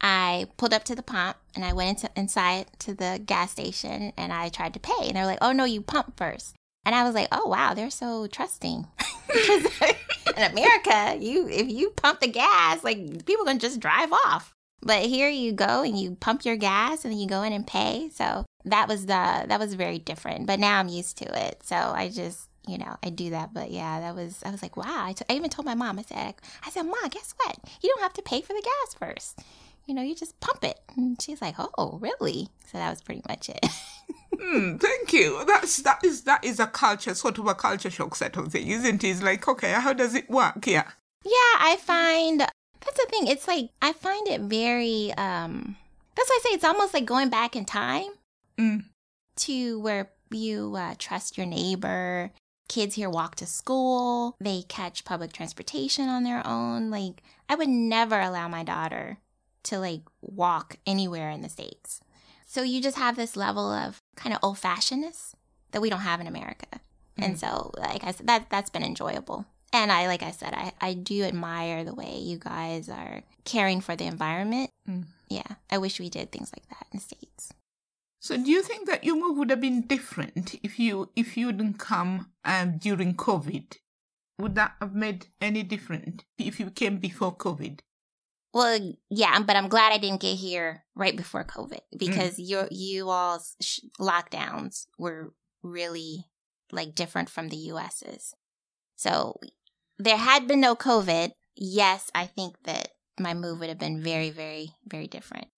I 0.00 0.46
pulled 0.56 0.72
up 0.72 0.84
to 0.84 0.94
the 0.94 1.02
pump 1.02 1.36
and 1.54 1.64
I 1.64 1.72
went 1.72 2.02
into, 2.04 2.10
inside 2.16 2.66
to 2.80 2.94
the 2.94 3.20
gas 3.24 3.50
station 3.50 4.12
and 4.16 4.32
I 4.32 4.50
tried 4.50 4.74
to 4.74 4.80
pay. 4.80 5.08
And 5.08 5.16
they're 5.16 5.26
like, 5.26 5.38
"Oh 5.40 5.52
no, 5.52 5.64
you 5.64 5.82
pump 5.82 6.16
first. 6.16 6.54
And 6.84 6.94
I 6.94 7.02
was 7.04 7.14
like, 7.14 7.28
"Oh 7.32 7.48
wow, 7.48 7.74
they're 7.74 7.90
so 7.90 8.28
trusting." 8.28 8.86
In 10.36 10.42
America, 10.42 11.16
you 11.18 11.48
if 11.48 11.68
you 11.68 11.90
pump 11.90 12.20
the 12.20 12.28
gas, 12.28 12.84
like 12.84 13.26
people 13.26 13.44
can 13.44 13.58
just 13.58 13.80
drive 13.80 14.12
off. 14.12 14.54
But 14.82 15.04
here 15.04 15.28
you 15.28 15.52
go 15.52 15.82
and 15.82 15.98
you 15.98 16.16
pump 16.16 16.44
your 16.44 16.56
gas 16.56 17.04
and 17.04 17.12
then 17.12 17.20
you 17.20 17.28
go 17.28 17.42
in 17.42 17.52
and 17.52 17.66
pay. 17.66 18.10
So 18.12 18.44
that 18.64 18.88
was 18.88 19.06
the 19.06 19.44
that 19.46 19.58
was 19.58 19.74
very 19.74 19.98
different. 19.98 20.46
But 20.46 20.60
now 20.60 20.78
I'm 20.78 20.88
used 20.88 21.18
to 21.18 21.46
it. 21.46 21.62
So 21.64 21.76
I 21.76 22.08
just 22.08 22.48
you 22.66 22.78
know 22.78 22.96
I 23.02 23.10
do 23.10 23.30
that. 23.30 23.54
But 23.54 23.70
yeah, 23.70 24.00
that 24.00 24.14
was 24.14 24.42
I 24.44 24.50
was 24.50 24.62
like 24.62 24.76
wow. 24.76 25.04
I, 25.06 25.12
t- 25.12 25.24
I 25.28 25.34
even 25.34 25.50
told 25.50 25.66
my 25.66 25.74
mom. 25.74 25.98
I 25.98 26.02
said 26.02 26.34
I 26.66 26.70
said 26.70 26.82
mom, 26.82 27.08
guess 27.10 27.34
what? 27.36 27.58
You 27.80 27.90
don't 27.90 28.02
have 28.02 28.14
to 28.14 28.22
pay 28.22 28.40
for 28.40 28.52
the 28.52 28.62
gas 28.62 28.94
first. 28.94 29.40
You 29.86 29.94
know, 29.94 30.02
you 30.02 30.14
just 30.14 30.38
pump 30.40 30.62
it. 30.64 30.80
And 30.96 31.20
she's 31.20 31.42
like, 31.42 31.56
oh 31.58 31.98
really? 32.00 32.48
So 32.70 32.78
that 32.78 32.90
was 32.90 33.02
pretty 33.02 33.22
much 33.28 33.48
it. 33.48 33.64
Hmm, 34.40 34.76
thank 34.76 35.12
you. 35.12 35.44
That's 35.46 35.82
that 35.82 36.04
is 36.04 36.22
that 36.22 36.42
is 36.42 36.58
a 36.58 36.66
culture, 36.66 37.14
sort 37.14 37.38
of 37.38 37.46
a 37.46 37.54
culture 37.54 37.90
shock 37.90 38.16
set 38.16 38.36
of 38.36 38.50
thing, 38.50 38.68
isn't 38.68 39.04
it? 39.04 39.08
It's 39.08 39.22
like, 39.22 39.46
okay, 39.46 39.72
how 39.72 39.92
does 39.92 40.14
it 40.14 40.28
work? 40.28 40.66
Yeah. 40.66 40.90
Yeah, 41.24 41.54
I 41.60 41.78
find 41.80 42.46
that's 42.84 42.98
the 42.98 43.06
thing. 43.10 43.26
It's 43.26 43.48
like 43.48 43.70
I 43.80 43.92
find 43.92 44.26
it 44.28 44.40
very 44.42 45.12
um 45.14 45.76
that's 46.14 46.28
why 46.28 46.38
I 46.40 46.42
say 46.48 46.54
it's 46.54 46.64
almost 46.64 46.92
like 46.94 47.04
going 47.06 47.28
back 47.30 47.56
in 47.56 47.64
time 47.64 48.10
Mm. 48.58 48.84
to 49.36 49.80
where 49.80 50.10
you 50.30 50.74
uh, 50.76 50.94
trust 50.98 51.38
your 51.38 51.46
neighbor. 51.46 52.30
Kids 52.68 52.94
here 52.96 53.08
walk 53.10 53.34
to 53.36 53.46
school. 53.46 54.36
They 54.40 54.62
catch 54.62 55.04
public 55.04 55.32
transportation 55.32 56.08
on 56.08 56.22
their 56.24 56.46
own. 56.46 56.90
Like 56.90 57.22
I 57.48 57.54
would 57.54 57.68
never 57.68 58.20
allow 58.20 58.48
my 58.48 58.62
daughter 58.62 59.18
to 59.64 59.78
like 59.78 60.02
walk 60.20 60.76
anywhere 60.86 61.30
in 61.30 61.40
the 61.42 61.48
states. 61.48 62.00
So 62.46 62.62
you 62.62 62.82
just 62.82 62.98
have 62.98 63.16
this 63.16 63.36
level 63.36 63.70
of 63.72 63.98
kind 64.16 64.34
of 64.34 64.40
old 64.42 64.58
fashionedness 64.58 65.32
that 65.70 65.80
we 65.80 65.88
don't 65.90 66.00
have 66.00 66.20
in 66.20 66.26
America. 66.26 66.66
And 67.18 67.38
so 67.38 67.70
like 67.78 68.04
I 68.04 68.12
said 68.12 68.26
that 68.26 68.50
that's 68.50 68.70
been 68.70 68.82
enjoyable. 68.82 69.46
And 69.72 69.90
I 69.90 70.06
like 70.06 70.22
I 70.22 70.30
said 70.30 70.54
I 70.54 70.72
I 70.80 70.94
do 70.94 71.22
admire 71.22 71.84
the 71.84 71.94
way 71.94 72.18
you 72.18 72.38
guys 72.38 72.88
are 72.88 73.22
caring 73.44 73.80
for 73.80 73.96
the 73.96 74.04
environment. 74.04 74.70
Mm. 74.88 75.06
Yeah. 75.28 75.56
I 75.70 75.78
wish 75.78 75.98
we 75.98 76.10
did 76.10 76.30
things 76.30 76.52
like 76.54 76.68
that 76.68 76.86
in 76.92 76.98
the 76.98 77.02
states. 77.02 77.52
So 78.20 78.36
do 78.36 78.50
you 78.50 78.62
think 78.62 78.86
that 78.86 79.02
your 79.02 79.16
move 79.16 79.36
would 79.38 79.50
have 79.50 79.60
been 79.60 79.82
different 79.82 80.54
if 80.62 80.78
you 80.78 81.10
if 81.16 81.36
you 81.36 81.50
didn't 81.52 81.78
come 81.78 82.30
um, 82.44 82.78
during 82.78 83.14
COVID? 83.14 83.78
Would 84.38 84.54
that 84.54 84.74
have 84.80 84.94
made 84.94 85.26
any 85.40 85.62
difference 85.62 86.24
if 86.38 86.60
you 86.60 86.70
came 86.70 86.98
before 86.98 87.34
COVID? 87.34 87.80
Well, 88.54 88.94
yeah, 89.08 89.40
but 89.40 89.56
I'm 89.56 89.68
glad 89.68 89.92
I 89.92 89.98
didn't 89.98 90.20
get 90.20 90.36
here 90.36 90.84
right 90.94 91.16
before 91.16 91.44
COVID 91.44 91.80
because 91.96 92.38
your 92.38 92.68
you 92.70 93.08
all's 93.08 93.56
sh- 93.60 93.80
lockdowns 93.98 94.86
were 94.98 95.32
really 95.62 96.26
like 96.70 96.94
different 96.94 97.28
from 97.30 97.48
the 97.48 97.56
US's. 97.56 98.34
So 98.96 99.40
there 99.98 100.16
had 100.16 100.46
been 100.48 100.60
no 100.60 100.74
COVID. 100.76 101.32
Yes, 101.56 102.10
I 102.14 102.26
think 102.26 102.56
that 102.64 102.88
my 103.18 103.34
move 103.34 103.60
would 103.60 103.68
have 103.68 103.78
been 103.78 104.02
very, 104.02 104.30
very, 104.30 104.74
very 104.86 105.06
different. 105.06 105.48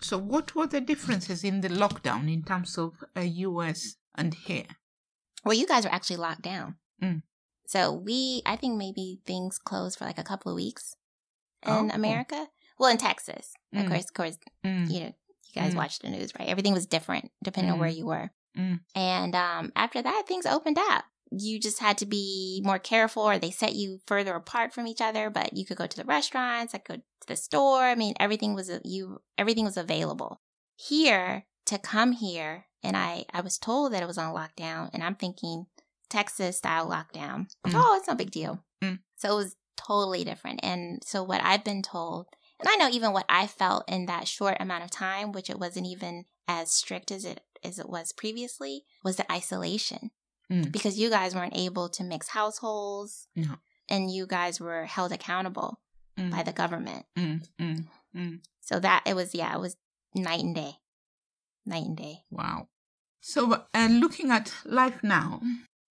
So 0.00 0.18
what 0.18 0.54
were 0.54 0.66
the 0.66 0.80
differences 0.80 1.42
in 1.44 1.60
the 1.60 1.68
lockdown 1.68 2.32
in 2.32 2.42
terms 2.42 2.78
of 2.78 3.02
uh, 3.16 3.20
US 3.20 3.96
and 4.14 4.34
here? 4.34 4.66
Well, 5.44 5.54
you 5.56 5.66
guys 5.66 5.84
were 5.84 5.92
actually 5.92 6.16
locked 6.18 6.42
down. 6.42 6.76
Mm. 7.02 7.22
So 7.66 7.92
we, 7.92 8.42
I 8.46 8.56
think 8.56 8.76
maybe 8.76 9.20
things 9.26 9.58
closed 9.58 9.98
for 9.98 10.04
like 10.04 10.18
a 10.18 10.24
couple 10.24 10.50
of 10.52 10.56
weeks 10.56 10.94
in 11.66 11.72
Oh. 11.72 11.94
America. 11.94 12.48
Well, 12.78 12.90
in 12.90 12.96
Texas, 12.98 13.52
of 13.74 13.84
Mm. 13.84 13.88
course, 13.88 14.04
of 14.04 14.14
course, 14.14 14.38
Mm. 14.64 14.90
you 14.90 15.00
know, 15.00 15.12
you 15.46 15.52
guys 15.54 15.72
Mm. 15.74 15.76
watch 15.76 15.98
the 15.98 16.10
news, 16.10 16.32
right? 16.38 16.48
Everything 16.48 16.74
was 16.74 16.86
different 16.86 17.30
depending 17.42 17.72
on 17.72 17.78
where 17.78 17.90
Mm. 17.90 17.96
you 17.96 18.06
were. 18.06 18.30
Mm. 18.56 18.80
And 18.94 19.34
um, 19.34 19.72
after 19.76 20.00
that, 20.02 20.24
things 20.26 20.46
opened 20.46 20.78
up. 20.78 21.04
You 21.30 21.60
just 21.60 21.80
had 21.80 21.98
to 21.98 22.06
be 22.06 22.62
more 22.64 22.78
careful, 22.78 23.22
or 23.22 23.38
they 23.38 23.50
set 23.50 23.74
you 23.74 24.00
further 24.06 24.34
apart 24.34 24.72
from 24.72 24.86
each 24.86 25.00
other. 25.00 25.30
But 25.30 25.56
you 25.56 25.64
could 25.64 25.76
go 25.76 25.86
to 25.86 25.96
the 25.96 26.04
restaurants, 26.04 26.74
I 26.74 26.78
could 26.78 26.96
go 26.96 27.02
to 27.20 27.26
the 27.26 27.36
store. 27.36 27.82
I 27.82 27.94
mean, 27.94 28.14
everything 28.18 28.54
was 28.54 28.70
you. 28.84 29.20
Everything 29.36 29.64
was 29.64 29.76
available 29.76 30.40
here 30.76 31.46
to 31.66 31.78
come 31.78 32.12
here. 32.12 32.66
And 32.82 32.96
I, 32.96 33.24
I 33.32 33.40
was 33.40 33.58
told 33.58 33.92
that 33.92 34.02
it 34.02 34.06
was 34.06 34.18
on 34.18 34.34
lockdown, 34.34 34.90
and 34.92 35.02
I'm 35.02 35.16
thinking 35.16 35.66
Texas 36.08 36.58
style 36.58 36.86
lockdown. 36.88 37.48
Mm. 37.66 37.72
Oh, 37.74 37.96
it's 37.98 38.08
no 38.08 38.14
big 38.14 38.30
deal. 38.30 38.64
Mm. 38.82 39.00
So 39.16 39.32
it 39.32 39.36
was 39.36 39.56
totally 39.76 40.24
different. 40.24 40.60
And 40.62 41.02
so 41.04 41.22
what 41.22 41.42
I've 41.42 41.64
been 41.64 41.82
told, 41.82 42.26
and 42.60 42.68
I 42.68 42.76
know 42.76 42.88
even 42.88 43.12
what 43.12 43.26
I 43.28 43.46
felt 43.46 43.84
in 43.88 44.06
that 44.06 44.28
short 44.28 44.56
amount 44.60 44.84
of 44.84 44.90
time, 44.90 45.32
which 45.32 45.50
it 45.50 45.58
wasn't 45.58 45.86
even 45.86 46.24
as 46.46 46.70
strict 46.70 47.10
as 47.10 47.24
it 47.24 47.40
as 47.64 47.78
it 47.78 47.88
was 47.88 48.12
previously, 48.12 48.84
was 49.02 49.16
the 49.16 49.30
isolation. 49.30 50.12
Mm. 50.50 50.72
Because 50.72 50.98
you 50.98 51.10
guys 51.10 51.34
weren't 51.34 51.56
able 51.56 51.88
to 51.90 52.02
mix 52.04 52.28
households 52.28 53.28
No. 53.36 53.56
and 53.88 54.10
you 54.10 54.26
guys 54.26 54.58
were 54.60 54.84
held 54.86 55.12
accountable 55.12 55.80
Mm. 56.18 56.30
by 56.30 56.42
the 56.42 56.52
government. 56.52 57.06
Mm. 57.16 57.46
Mm. 57.60 57.86
Mm. 58.16 58.40
So 58.60 58.80
that 58.80 59.02
it 59.06 59.14
was 59.14 59.34
yeah, 59.34 59.54
it 59.54 59.60
was 59.60 59.76
night 60.14 60.40
and 60.42 60.54
day. 60.54 60.72
Night 61.66 61.84
and 61.84 61.96
day. 61.96 62.24
Wow. 62.30 62.68
So, 63.20 63.66
uh, 63.74 63.88
looking 63.90 64.30
at 64.30 64.54
life 64.64 65.02
now, 65.02 65.42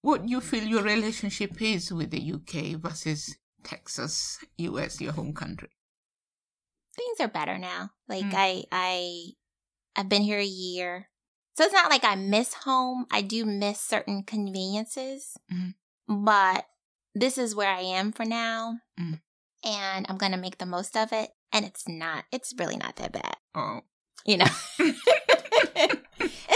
what 0.01 0.25
do 0.25 0.31
you 0.31 0.41
feel 0.41 0.63
your 0.63 0.81
relationship 0.81 1.61
is 1.61 1.93
with 1.93 2.09
the 2.09 2.19
UK 2.33 2.75
versus 2.81 3.37
Texas, 3.63 4.39
US, 4.57 4.99
your 5.01 5.11
home 5.13 5.33
country? 5.33 5.69
things 6.95 7.19
are 7.19 7.27
better 7.27 7.57
now. 7.59 7.91
Like. 8.09 8.25
I 8.33 8.63
I 8.71 9.33
I've 9.95 10.09
been 10.09 10.23
here 10.23 10.39
a 10.39 10.43
year. 10.45 11.09
So 11.57 11.63
it's 11.63 11.73
not 11.73 11.89
like 11.89 12.03
I 12.03 12.13
miss 12.13 12.53
home. 12.53 13.07
I 13.11 13.23
do 13.23 13.43
miss 13.43 13.81
certain 13.81 14.21
conveniences. 14.23 15.35
Mhm. 15.51 15.73
But 16.07 16.67
this 17.15 17.39
is 17.39 17.55
where 17.55 17.71
I 17.71 17.81
am 17.81 18.11
for 18.11 18.25
now. 18.25 18.77
Mm. 18.99 19.19
And 19.65 20.05
I'm 20.07 20.17
going 20.17 20.33
to 20.33 20.37
make 20.37 20.59
the 20.59 20.67
most 20.67 20.95
of 20.95 21.11
it 21.11 21.31
and 21.51 21.65
it's 21.65 21.87
not 21.87 22.25
it's 22.31 22.53
really 22.59 22.77
not 22.77 22.95
that 22.97 23.11
bad, 23.11 23.37
Oh, 23.55 23.81
you 24.23 24.37
know. 24.37 24.45
and 24.79 25.97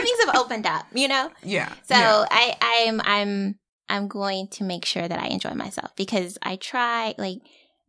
things 0.06 0.20
have 0.26 0.36
opened 0.36 0.68
up, 0.68 0.86
you 0.94 1.08
know? 1.08 1.32
yeah. 1.44 1.70
So 1.84 1.96
yeah. 1.96 2.26
I 2.30 2.56
I'm 2.62 3.02
I'm 3.04 3.60
I'm 3.90 4.08
going 4.08 4.50
to 4.50 4.64
make 4.64 4.86
sure 4.86 5.08
that 5.08 5.20
I 5.20 5.28
enjoy 5.28 5.54
myself 5.56 5.96
because 5.96 6.38
I 6.44 6.58
try 6.58 7.16
like 7.18 7.40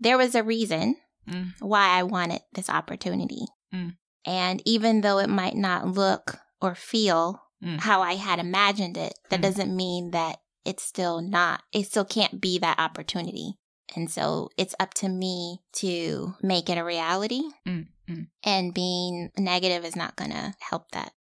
there 0.00 0.16
was 0.18 0.34
a 0.34 0.42
reason 0.42 0.96
Mm. 1.28 1.52
why 1.60 1.86
I 1.90 2.02
wanted 2.02 2.40
this 2.52 2.68
opportunity. 2.68 3.44
Mm. 3.72 3.96
And 4.26 4.60
even 4.64 5.02
though 5.02 5.18
it 5.18 5.28
might 5.28 5.54
not 5.54 5.86
look 5.86 6.38
or 6.62 6.74
feel 6.74 7.42
Mm. 7.62 7.78
how 7.80 8.02
I 8.02 8.14
had 8.14 8.38
imagined 8.38 8.96
it, 8.96 9.14
that 9.30 9.38
Mm. 9.38 9.42
doesn't 9.42 9.76
mean 9.76 10.10
that 10.10 10.40
it's 10.64 10.82
still 10.82 11.20
not, 11.20 11.62
it 11.72 11.86
still 11.86 12.04
can't 12.04 12.40
be 12.40 12.58
that 12.58 12.78
opportunity. 12.78 13.58
And 13.94 14.10
so 14.10 14.48
it's 14.56 14.74
up 14.80 14.94
to 14.94 15.08
me 15.08 15.60
to 15.74 16.34
make 16.42 16.68
it 16.70 16.78
a 16.78 16.84
reality. 16.84 17.42
Mm, 17.66 17.86
mm. 18.08 18.26
And 18.42 18.72
being 18.74 19.30
negative 19.38 19.84
is 19.84 19.94
not 19.94 20.16
going 20.16 20.30
to 20.30 20.54
help 20.60 20.90
that. 20.92 21.12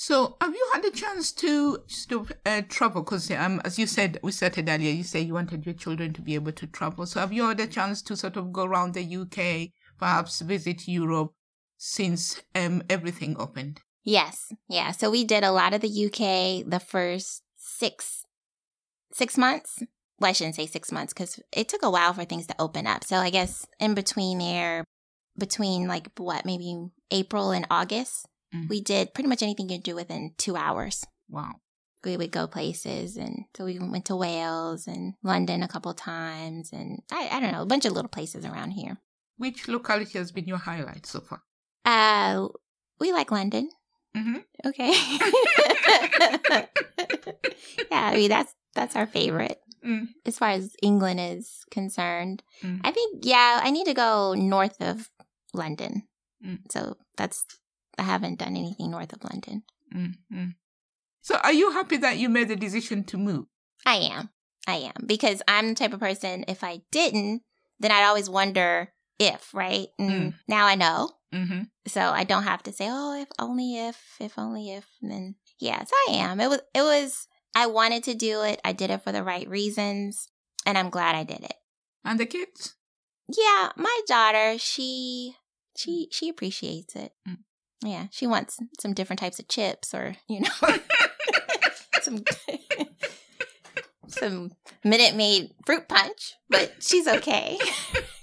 So, 0.00 0.36
have 0.40 0.54
you 0.54 0.66
had 0.74 0.84
a 0.84 0.90
chance 0.92 1.32
to 1.32 1.82
to 2.08 2.26
uh, 2.46 2.62
travel? 2.68 3.02
Because, 3.02 3.30
um, 3.32 3.60
as 3.64 3.78
you 3.80 3.86
said, 3.86 4.20
we 4.22 4.30
started 4.30 4.68
earlier. 4.68 4.92
You 4.92 5.02
say 5.02 5.20
you 5.22 5.34
wanted 5.34 5.66
your 5.66 5.74
children 5.74 6.12
to 6.12 6.22
be 6.22 6.36
able 6.36 6.52
to 6.52 6.66
travel. 6.68 7.04
So, 7.06 7.18
have 7.18 7.32
you 7.32 7.48
had 7.48 7.58
a 7.60 7.66
chance 7.66 8.00
to 8.02 8.16
sort 8.16 8.36
of 8.36 8.52
go 8.52 8.62
around 8.64 8.94
the 8.94 9.02
UK, 9.02 9.72
perhaps 9.98 10.40
visit 10.40 10.86
Europe, 10.86 11.32
since 11.76 12.40
um 12.54 12.82
everything 12.88 13.36
opened? 13.40 13.80
Yes. 14.04 14.52
Yeah. 14.68 14.92
So 14.92 15.10
we 15.10 15.24
did 15.24 15.44
a 15.44 15.52
lot 15.52 15.74
of 15.74 15.80
the 15.80 15.88
UK 16.06 16.68
the 16.68 16.80
first 16.80 17.42
six 17.56 18.24
six 19.12 19.36
months. 19.36 19.82
Well, 20.20 20.28
I 20.30 20.32
shouldn't 20.32 20.56
say 20.56 20.66
six 20.66 20.90
months 20.90 21.12
because 21.12 21.40
it 21.52 21.68
took 21.68 21.82
a 21.82 21.90
while 21.90 22.12
for 22.12 22.24
things 22.24 22.46
to 22.48 22.54
open 22.58 22.86
up. 22.86 23.04
So 23.04 23.16
I 23.16 23.30
guess 23.30 23.66
in 23.78 23.94
between 23.94 24.38
there, 24.38 24.84
between 25.38 25.86
like 25.86 26.08
what, 26.16 26.44
maybe 26.44 26.88
April 27.10 27.50
and 27.50 27.66
August, 27.70 28.26
Mm. 28.54 28.66
we 28.70 28.80
did 28.80 29.12
pretty 29.12 29.28
much 29.28 29.42
anything 29.42 29.68
you 29.68 29.76
could 29.76 29.84
do 29.84 29.94
within 29.94 30.32
two 30.38 30.56
hours. 30.56 31.04
Wow. 31.28 31.56
We 32.02 32.16
would 32.16 32.30
go 32.30 32.46
places, 32.46 33.18
and 33.18 33.44
so 33.54 33.66
we 33.66 33.78
went 33.78 34.06
to 34.06 34.16
Wales 34.16 34.86
and 34.86 35.12
London 35.22 35.62
a 35.62 35.68
couple 35.68 35.92
times, 35.92 36.70
and 36.72 37.02
I, 37.12 37.28
I 37.30 37.40
don't 37.40 37.52
know, 37.52 37.60
a 37.60 37.66
bunch 37.66 37.84
of 37.84 37.92
little 37.92 38.08
places 38.08 38.46
around 38.46 38.70
here. 38.70 38.96
Which 39.36 39.68
locality 39.68 40.16
has 40.18 40.32
been 40.32 40.46
your 40.46 40.56
highlight 40.56 41.04
so 41.04 41.20
far? 41.20 41.42
Uh, 41.84 42.48
we 42.98 43.12
like 43.12 43.30
London. 43.30 43.68
Mm-hmm. 44.18 44.68
Okay. 44.68 44.92
yeah, 47.90 48.06
I 48.06 48.16
mean 48.16 48.28
that's 48.28 48.54
that's 48.74 48.96
our 48.96 49.06
favorite 49.06 49.60
Mm. 49.86 50.08
as 50.26 50.36
far 50.36 50.50
as 50.50 50.74
England 50.82 51.20
is 51.20 51.64
concerned. 51.70 52.42
Mm. 52.64 52.80
I 52.82 52.90
think 52.90 53.24
yeah, 53.24 53.60
I 53.62 53.70
need 53.70 53.84
to 53.84 53.94
go 53.94 54.34
north 54.34 54.82
of 54.82 55.08
London. 55.54 56.02
Mm. 56.44 56.58
So 56.70 56.96
that's 57.16 57.44
I 57.96 58.02
haven't 58.02 58.40
done 58.40 58.56
anything 58.56 58.90
north 58.90 59.12
of 59.12 59.22
London. 59.22 59.62
Mm-hmm. 59.94 60.46
So, 61.22 61.36
are 61.36 61.52
you 61.52 61.72
happy 61.72 61.96
that 61.98 62.18
you 62.18 62.28
made 62.28 62.48
the 62.48 62.56
decision 62.56 63.04
to 63.04 63.18
move? 63.18 63.46
I 63.84 63.96
am. 63.96 64.30
I 64.66 64.76
am 64.76 65.06
because 65.06 65.42
I'm 65.48 65.68
the 65.68 65.74
type 65.74 65.92
of 65.92 66.00
person 66.00 66.44
if 66.48 66.62
I 66.62 66.80
didn't, 66.90 67.42
then 67.80 67.90
I'd 67.90 68.04
always 68.04 68.28
wonder 68.28 68.92
if, 69.18 69.52
right? 69.54 69.88
Mm. 70.00 70.34
now 70.46 70.66
I 70.66 70.74
know. 70.74 71.10
Mm-hmm. 71.34 71.62
So 71.86 72.00
I 72.00 72.24
don't 72.24 72.44
have 72.44 72.62
to 72.64 72.72
say, 72.72 72.88
"Oh, 72.90 73.20
if 73.20 73.28
only 73.38 73.76
if, 73.76 74.16
if 74.20 74.38
only 74.38 74.72
if." 74.72 74.86
And 75.02 75.10
then 75.10 75.34
yes, 75.58 75.90
I 76.08 76.12
am. 76.12 76.40
It 76.40 76.48
was 76.48 76.60
it 76.74 76.82
was 76.82 77.28
I 77.54 77.66
wanted 77.66 78.04
to 78.04 78.14
do 78.14 78.42
it. 78.42 78.60
I 78.64 78.72
did 78.72 78.90
it 78.90 79.02
for 79.02 79.12
the 79.12 79.22
right 79.22 79.48
reasons, 79.48 80.28
and 80.64 80.78
I'm 80.78 80.90
glad 80.90 81.14
I 81.14 81.24
did 81.24 81.44
it. 81.44 81.54
And 82.04 82.18
the 82.18 82.26
kids? 82.26 82.76
Yeah, 83.28 83.70
my 83.76 84.00
daughter, 84.06 84.56
she 84.58 85.34
she 85.76 86.08
she 86.10 86.28
appreciates 86.28 86.96
it. 86.96 87.12
Mm. 87.28 87.38
Yeah, 87.84 88.06
she 88.10 88.26
wants 88.26 88.58
some 88.80 88.92
different 88.92 89.20
types 89.20 89.38
of 89.38 89.48
chips 89.48 89.94
or, 89.94 90.16
you 90.28 90.40
know, 90.40 90.50
some 92.02 92.24
some 94.08 94.52
Minute 94.82 95.14
Maid 95.14 95.54
fruit 95.64 95.88
punch, 95.88 96.34
but 96.48 96.72
she's 96.80 97.06
okay. 97.06 97.58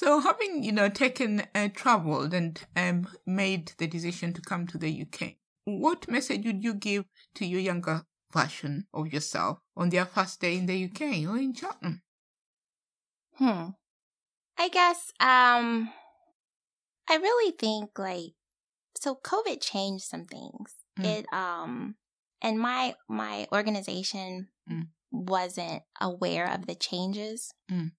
So, 0.00 0.18
having 0.20 0.62
you 0.62 0.72
know 0.72 0.88
taken 0.88 1.42
uh, 1.54 1.68
traveled 1.74 2.32
and 2.32 2.58
um, 2.74 3.06
made 3.26 3.72
the 3.76 3.86
decision 3.86 4.32
to 4.32 4.40
come 4.40 4.66
to 4.68 4.78
the 4.78 5.02
UK, 5.02 5.34
what 5.66 6.08
message 6.08 6.46
would 6.46 6.64
you 6.64 6.72
give 6.72 7.04
to 7.34 7.44
your 7.44 7.60
younger 7.60 8.06
version 8.32 8.86
of 8.94 9.12
yourself 9.12 9.58
on 9.76 9.90
their 9.90 10.06
first 10.06 10.40
day 10.40 10.56
in 10.56 10.64
the 10.64 10.86
UK 10.86 11.28
or 11.28 11.36
in 11.36 11.52
Cheltenham? 11.52 12.00
Hmm. 13.34 13.76
I 14.56 14.70
guess 14.70 15.12
um 15.20 15.92
I 17.06 17.16
really 17.16 17.52
think 17.52 17.98
like 17.98 18.32
so 18.96 19.16
COVID 19.22 19.60
changed 19.60 20.04
some 20.04 20.24
things. 20.24 20.76
Mm. 20.98 21.04
It 21.04 21.26
um 21.30 21.96
and 22.40 22.58
my 22.58 22.94
my 23.06 23.46
organization 23.52 24.48
Mm. 24.66 24.88
wasn't 25.10 25.82
aware 26.00 26.50
of 26.50 26.64
the 26.66 26.74
changes. 26.74 27.52
Mm. 27.70 27.92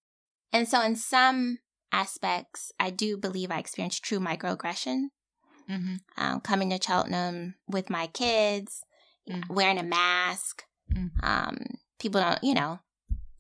And 0.52 0.68
so 0.68 0.82
in 0.82 0.96
some 0.96 1.60
aspects 1.92 2.72
I 2.80 2.90
do 2.90 3.18
believe 3.18 3.52
I 3.52 3.60
experienced 3.60 4.04
true 4.04 4.20
microaggression. 4.20 5.06
Mm-hmm. 5.70 5.96
Um, 6.18 6.42
coming 6.42 6.70
to 6.72 6.80
Cheltenham 6.82 7.56
with 7.68 7.90
my 7.90 8.08
kids, 8.08 8.84
Mm. 9.30 9.44
wearing 9.50 9.78
a 9.78 9.84
mask. 9.84 10.64
Mm. 10.92 11.12
Um, 11.24 11.58
people 12.00 12.20
don't, 12.20 12.44
you 12.44 12.56
know, 12.56 12.80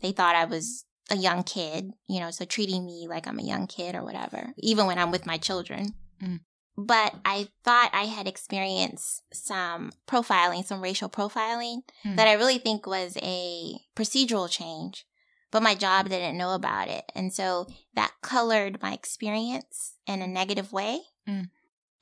they 0.02 0.12
thought 0.12 0.36
I 0.36 0.46
was 0.46 0.86
a 1.10 1.16
young 1.16 1.44
kid, 1.44 1.90
you 2.08 2.20
know, 2.20 2.30
so 2.30 2.46
treating 2.46 2.86
me 2.86 3.08
like 3.10 3.28
I'm 3.28 3.40
a 3.40 3.44
young 3.44 3.66
kid 3.66 3.96
or 3.96 4.04
whatever, 4.04 4.54
even 4.58 4.86
when 4.86 5.00
I'm 5.00 5.10
with 5.12 5.26
my 5.26 5.38
children. 5.38 5.96
Mm. 6.22 6.42
But 6.78 7.16
I 7.26 7.50
thought 7.66 7.90
I 7.94 8.04
had 8.04 8.28
experienced 8.28 9.24
some 9.34 9.92
profiling, 10.08 10.64
some 10.64 10.82
racial 10.82 11.10
profiling 11.10 11.82
Mm. 12.06 12.16
that 12.16 12.28
I 12.28 12.34
really 12.34 12.60
think 12.60 12.86
was 12.86 13.18
a 13.22 13.80
procedural 13.96 14.48
change, 14.50 15.06
but 15.52 15.64
my 15.64 15.76
job 15.76 16.10
didn't 16.10 16.38
know 16.38 16.54
about 16.56 16.88
it. 16.88 17.12
And 17.14 17.34
so 17.34 17.68
that 17.94 18.14
colored 18.22 18.82
my 18.82 18.94
experience 18.94 19.98
in 20.08 20.22
a 20.22 20.28
negative 20.28 20.74
way. 20.74 21.02
Mm. 21.28 21.50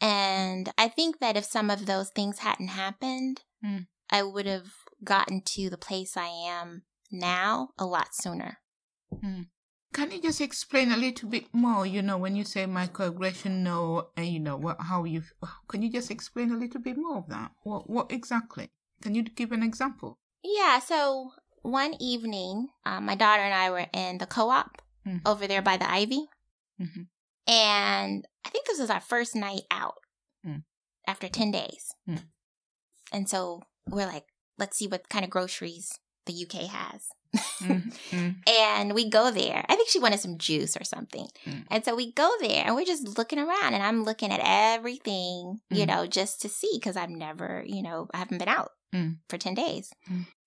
And 0.01 0.71
I 0.77 0.87
think 0.87 1.19
that 1.19 1.35
if 1.35 1.43
some 1.43 1.69
of 1.69 1.85
those 1.85 2.09
things 2.09 2.39
hadn't 2.39 2.69
happened, 2.69 3.41
Mm. 3.63 3.87
I 4.09 4.23
would 4.23 4.45
have 4.45 4.71
gotten 5.03 5.41
to 5.41 5.69
the 5.69 5.77
place 5.77 6.15
I 6.17 6.27
am 6.27 6.83
now 7.11 7.69
a 7.77 7.85
lot 7.85 8.15
sooner. 8.15 8.59
Can 9.91 10.11
you 10.11 10.21
just 10.21 10.39
explain 10.39 10.91
a 10.91 10.97
little 10.97 11.29
bit 11.29 11.45
more? 11.51 11.85
You 11.85 12.01
know, 12.01 12.17
when 12.17 12.35
you 12.35 12.43
say 12.43 12.65
microaggression, 12.65 13.63
no, 13.63 14.09
and 14.15 14.27
you 14.27 14.39
know 14.39 14.55
what, 14.55 14.77
how 14.79 15.03
you. 15.03 15.23
Can 15.67 15.81
you 15.81 15.91
just 15.91 16.11
explain 16.11 16.51
a 16.51 16.57
little 16.57 16.79
bit 16.81 16.95
more 16.97 17.17
of 17.17 17.27
that? 17.29 17.51
What, 17.63 17.89
what 17.89 18.11
exactly? 18.11 18.69
Can 19.01 19.15
you 19.15 19.23
give 19.23 19.51
an 19.51 19.63
example? 19.63 20.19
Yeah, 20.43 20.79
so 20.79 21.31
one 21.63 21.95
evening, 21.99 22.69
um, 22.85 23.05
my 23.05 23.15
daughter 23.15 23.41
and 23.43 23.53
I 23.53 23.69
were 23.71 23.87
in 23.93 24.17
the 24.17 24.25
co 24.27 24.49
op 24.49 24.81
Mm. 25.07 25.21
over 25.25 25.47
there 25.47 25.61
by 25.61 25.77
the 25.77 25.89
Ivy. 25.89 26.27
Mm-hmm. 26.79 27.03
And 27.47 28.27
I 28.45 28.49
think 28.49 28.67
this 28.67 28.79
was 28.79 28.89
our 28.89 28.99
first 28.99 29.33
night 29.35 29.61
out 29.71 29.95
Mm. 30.45 30.63
after 31.07 31.27
10 31.29 31.51
days. 31.51 31.93
Mm. 32.07 32.23
And 33.11 33.29
so 33.29 33.63
we're 33.89 34.05
like, 34.05 34.25
let's 34.57 34.77
see 34.77 34.87
what 34.87 35.07
kind 35.09 35.23
of 35.23 35.31
groceries 35.31 35.97
the 36.25 36.33
UK 36.33 36.67
has. 36.67 37.07
Mm-hmm. 37.61 38.29
And 38.47 38.93
we 38.93 39.09
go 39.09 39.31
there. 39.31 39.65
I 39.69 39.75
think 39.75 39.89
she 39.89 39.99
wanted 39.99 40.19
some 40.19 40.37
juice 40.37 40.75
or 40.75 40.83
something. 40.83 41.27
Mm. 41.45 41.65
And 41.71 41.85
so 41.85 41.95
we 41.95 42.11
go 42.11 42.29
there 42.41 42.63
and 42.65 42.75
we're 42.75 42.85
just 42.85 43.17
looking 43.17 43.39
around 43.39 43.73
and 43.73 43.81
I'm 43.83 44.03
looking 44.03 44.31
at 44.31 44.41
everything, 44.43 45.61
you 45.69 45.85
Mm. 45.85 45.87
know, 45.87 46.07
just 46.07 46.41
to 46.41 46.49
see 46.49 46.71
because 46.75 46.97
I've 46.97 47.09
never, 47.09 47.63
you 47.65 47.81
know, 47.81 48.07
I 48.13 48.17
haven't 48.17 48.37
been 48.39 48.49
out 48.49 48.71
Mm. 48.93 49.17
for 49.29 49.37
10 49.37 49.53
days. 49.53 49.91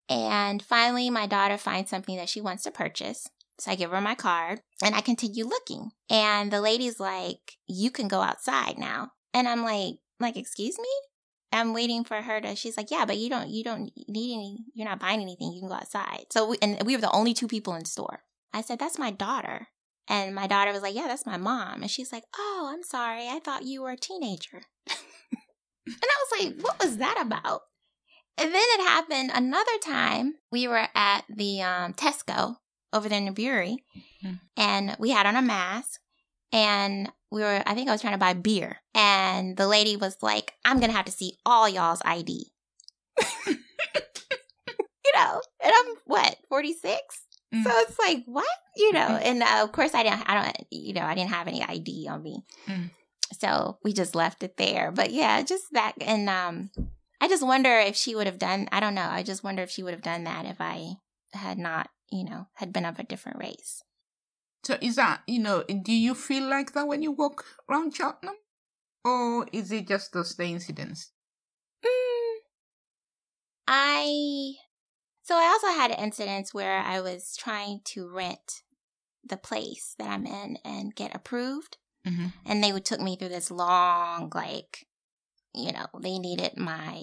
And 0.08 0.62
finally, 0.62 1.10
my 1.10 1.26
daughter 1.26 1.56
finds 1.56 1.90
something 1.90 2.16
that 2.16 2.28
she 2.28 2.40
wants 2.40 2.64
to 2.64 2.70
purchase. 2.70 3.28
So 3.58 3.70
I 3.70 3.74
give 3.76 3.90
her 3.90 4.00
my 4.00 4.14
card 4.14 4.60
and 4.82 4.94
I 4.94 5.00
continue 5.00 5.44
looking. 5.44 5.92
And 6.10 6.50
the 6.50 6.60
lady's 6.60 6.98
like, 6.98 7.58
you 7.66 7.90
can 7.90 8.08
go 8.08 8.20
outside 8.20 8.78
now. 8.78 9.12
And 9.32 9.46
I'm 9.46 9.62
like, 9.62 9.96
like, 10.18 10.36
excuse 10.36 10.78
me? 10.78 10.88
I'm 11.52 11.74
waiting 11.74 12.02
for 12.02 12.22
her 12.22 12.40
to, 12.40 12.56
she's 12.56 12.76
like, 12.76 12.90
yeah, 12.90 13.04
but 13.04 13.18
you 13.18 13.28
don't, 13.28 13.50
you 13.50 13.62
don't 13.62 13.90
need 14.08 14.34
any, 14.34 14.64
you're 14.74 14.88
not 14.88 15.00
buying 15.00 15.20
anything. 15.20 15.52
You 15.52 15.60
can 15.60 15.68
go 15.68 15.74
outside. 15.74 16.26
So, 16.30 16.48
we, 16.48 16.56
and 16.62 16.82
we 16.84 16.96
were 16.96 17.02
the 17.02 17.10
only 17.12 17.34
two 17.34 17.46
people 17.46 17.74
in 17.74 17.84
store. 17.84 18.22
I 18.54 18.62
said, 18.62 18.78
that's 18.78 18.98
my 18.98 19.10
daughter. 19.10 19.68
And 20.08 20.34
my 20.34 20.46
daughter 20.46 20.72
was 20.72 20.82
like, 20.82 20.94
yeah, 20.94 21.06
that's 21.06 21.26
my 21.26 21.36
mom. 21.36 21.82
And 21.82 21.90
she's 21.90 22.12
like, 22.12 22.24
oh, 22.36 22.70
I'm 22.72 22.82
sorry. 22.82 23.28
I 23.28 23.40
thought 23.44 23.64
you 23.64 23.82
were 23.82 23.92
a 23.92 23.96
teenager. 23.96 24.62
and 24.88 24.96
I 26.02 26.24
was 26.24 26.44
like, 26.44 26.60
what 26.62 26.82
was 26.82 26.96
that 26.96 27.20
about? 27.20 27.62
And 28.38 28.53
then 28.53 28.62
it 28.62 28.83
happened 28.83 29.31
another 29.35 29.79
time. 29.85 30.35
We 30.51 30.66
were 30.66 30.88
at 30.95 31.25
the 31.29 31.62
um, 31.62 31.95
Tesco 31.95 32.57
over 32.92 33.09
there 33.09 33.18
in 33.18 33.27
the 33.27 33.33
Bury, 33.33 33.79
Hmm. 34.23 34.35
and 34.57 34.97
we 34.99 35.11
had 35.11 35.27
on 35.27 35.37
a 35.37 35.42
mask. 35.42 36.01
And 36.53 37.11
we 37.31 37.40
were, 37.40 37.62
I 37.64 37.75
think 37.75 37.88
I 37.88 37.92
was 37.92 38.03
trying 38.03 38.12
to 38.12 38.18
buy 38.18 38.35
beer. 38.35 38.77
And 38.95 39.57
the 39.57 39.66
lady 39.66 39.97
was 39.97 40.16
like, 40.23 40.53
I'm 40.66 40.79
going 40.81 40.90
to 40.90 40.97
have 40.97 41.07
to 41.07 41.12
see 41.12 41.38
all 41.47 41.66
y'all's 41.68 42.03
ID. 42.05 42.53
you 43.47 45.12
know, 45.14 45.40
and 45.62 45.73
I'm 45.75 45.95
what, 46.05 46.37
46? 46.49 47.01
Mm. 47.55 47.64
So 47.64 47.71
it's 47.73 47.99
like, 47.99 48.25
what? 48.27 48.47
You 48.77 48.92
know, 48.92 49.01
and 49.01 49.42
uh, 49.42 49.61
of 49.62 49.73
course 49.73 49.95
I 49.95 50.03
didn't, 50.03 50.29
I 50.29 50.35
don't, 50.42 50.66
you 50.71 50.92
know, 50.95 51.03
I 51.03 51.14
didn't 51.14 51.31
have 51.31 51.49
any 51.49 51.62
ID 51.62 52.07
on 52.11 52.23
me. 52.23 52.45
Mm. 52.68 52.90
So 53.38 53.79
we 53.83 53.92
just 53.92 54.14
left 54.14 54.42
it 54.42 54.57
there. 54.59 54.92
But 54.92 55.11
yeah, 55.11 55.42
just 55.42 55.64
that. 55.73 55.95
And 56.01 56.29
um, 56.29 56.71
I 57.22 57.28
just 57.28 57.46
wonder 57.46 57.78
if 57.78 57.94
she 57.94 58.16
would 58.16 58.26
have 58.26 58.40
done, 58.40 58.68
I 58.72 58.80
don't 58.80 58.96
know. 58.96 59.08
I 59.08 59.22
just 59.22 59.44
wonder 59.44 59.62
if 59.62 59.70
she 59.70 59.85
would 59.85 59.94
have 59.94 60.02
done 60.02 60.24
that 60.24 60.44
if 60.44 60.61
I 60.61 60.94
had 61.32 61.56
not, 61.56 61.88
you 62.11 62.24
know, 62.24 62.48
had 62.54 62.72
been 62.72 62.85
of 62.85 62.98
a 62.98 63.04
different 63.04 63.38
race. 63.38 63.85
So 64.64 64.76
is 64.80 64.96
that, 64.96 65.22
you 65.28 65.38
know, 65.38 65.62
do 65.62 65.92
you 65.92 66.14
feel 66.16 66.48
like 66.50 66.72
that 66.72 66.88
when 66.88 67.00
you 67.00 67.12
walk 67.12 67.44
around 67.70 67.94
Cheltenham? 67.94 68.35
Or 69.04 69.46
is 69.52 69.70
it 69.70 69.87
just 69.87 70.12
those 70.12 70.35
the 70.35 70.46
incidents? 70.46 71.12
Mm, 71.85 72.35
I 73.68 74.54
so 75.22 75.37
I 75.37 75.44
also 75.46 75.68
had 75.68 75.92
incidents 75.92 76.52
where 76.52 76.78
I 76.78 77.00
was 77.00 77.37
trying 77.37 77.82
to 77.85 78.08
rent 78.12 78.62
the 79.24 79.37
place 79.37 79.94
that 79.98 80.08
I'm 80.08 80.26
in 80.26 80.58
and 80.64 80.94
get 80.94 81.14
approved, 81.14 81.76
Mm-hmm. 82.04 82.26
and 82.44 82.64
they 82.64 82.72
would 82.72 82.85
took 82.85 83.00
me 83.00 83.14
through 83.16 83.28
this 83.28 83.48
long 83.48 84.32
like, 84.35 84.88
you 85.54 85.72
know, 85.72 85.86
they 86.00 86.18
needed 86.18 86.56
my 86.56 87.02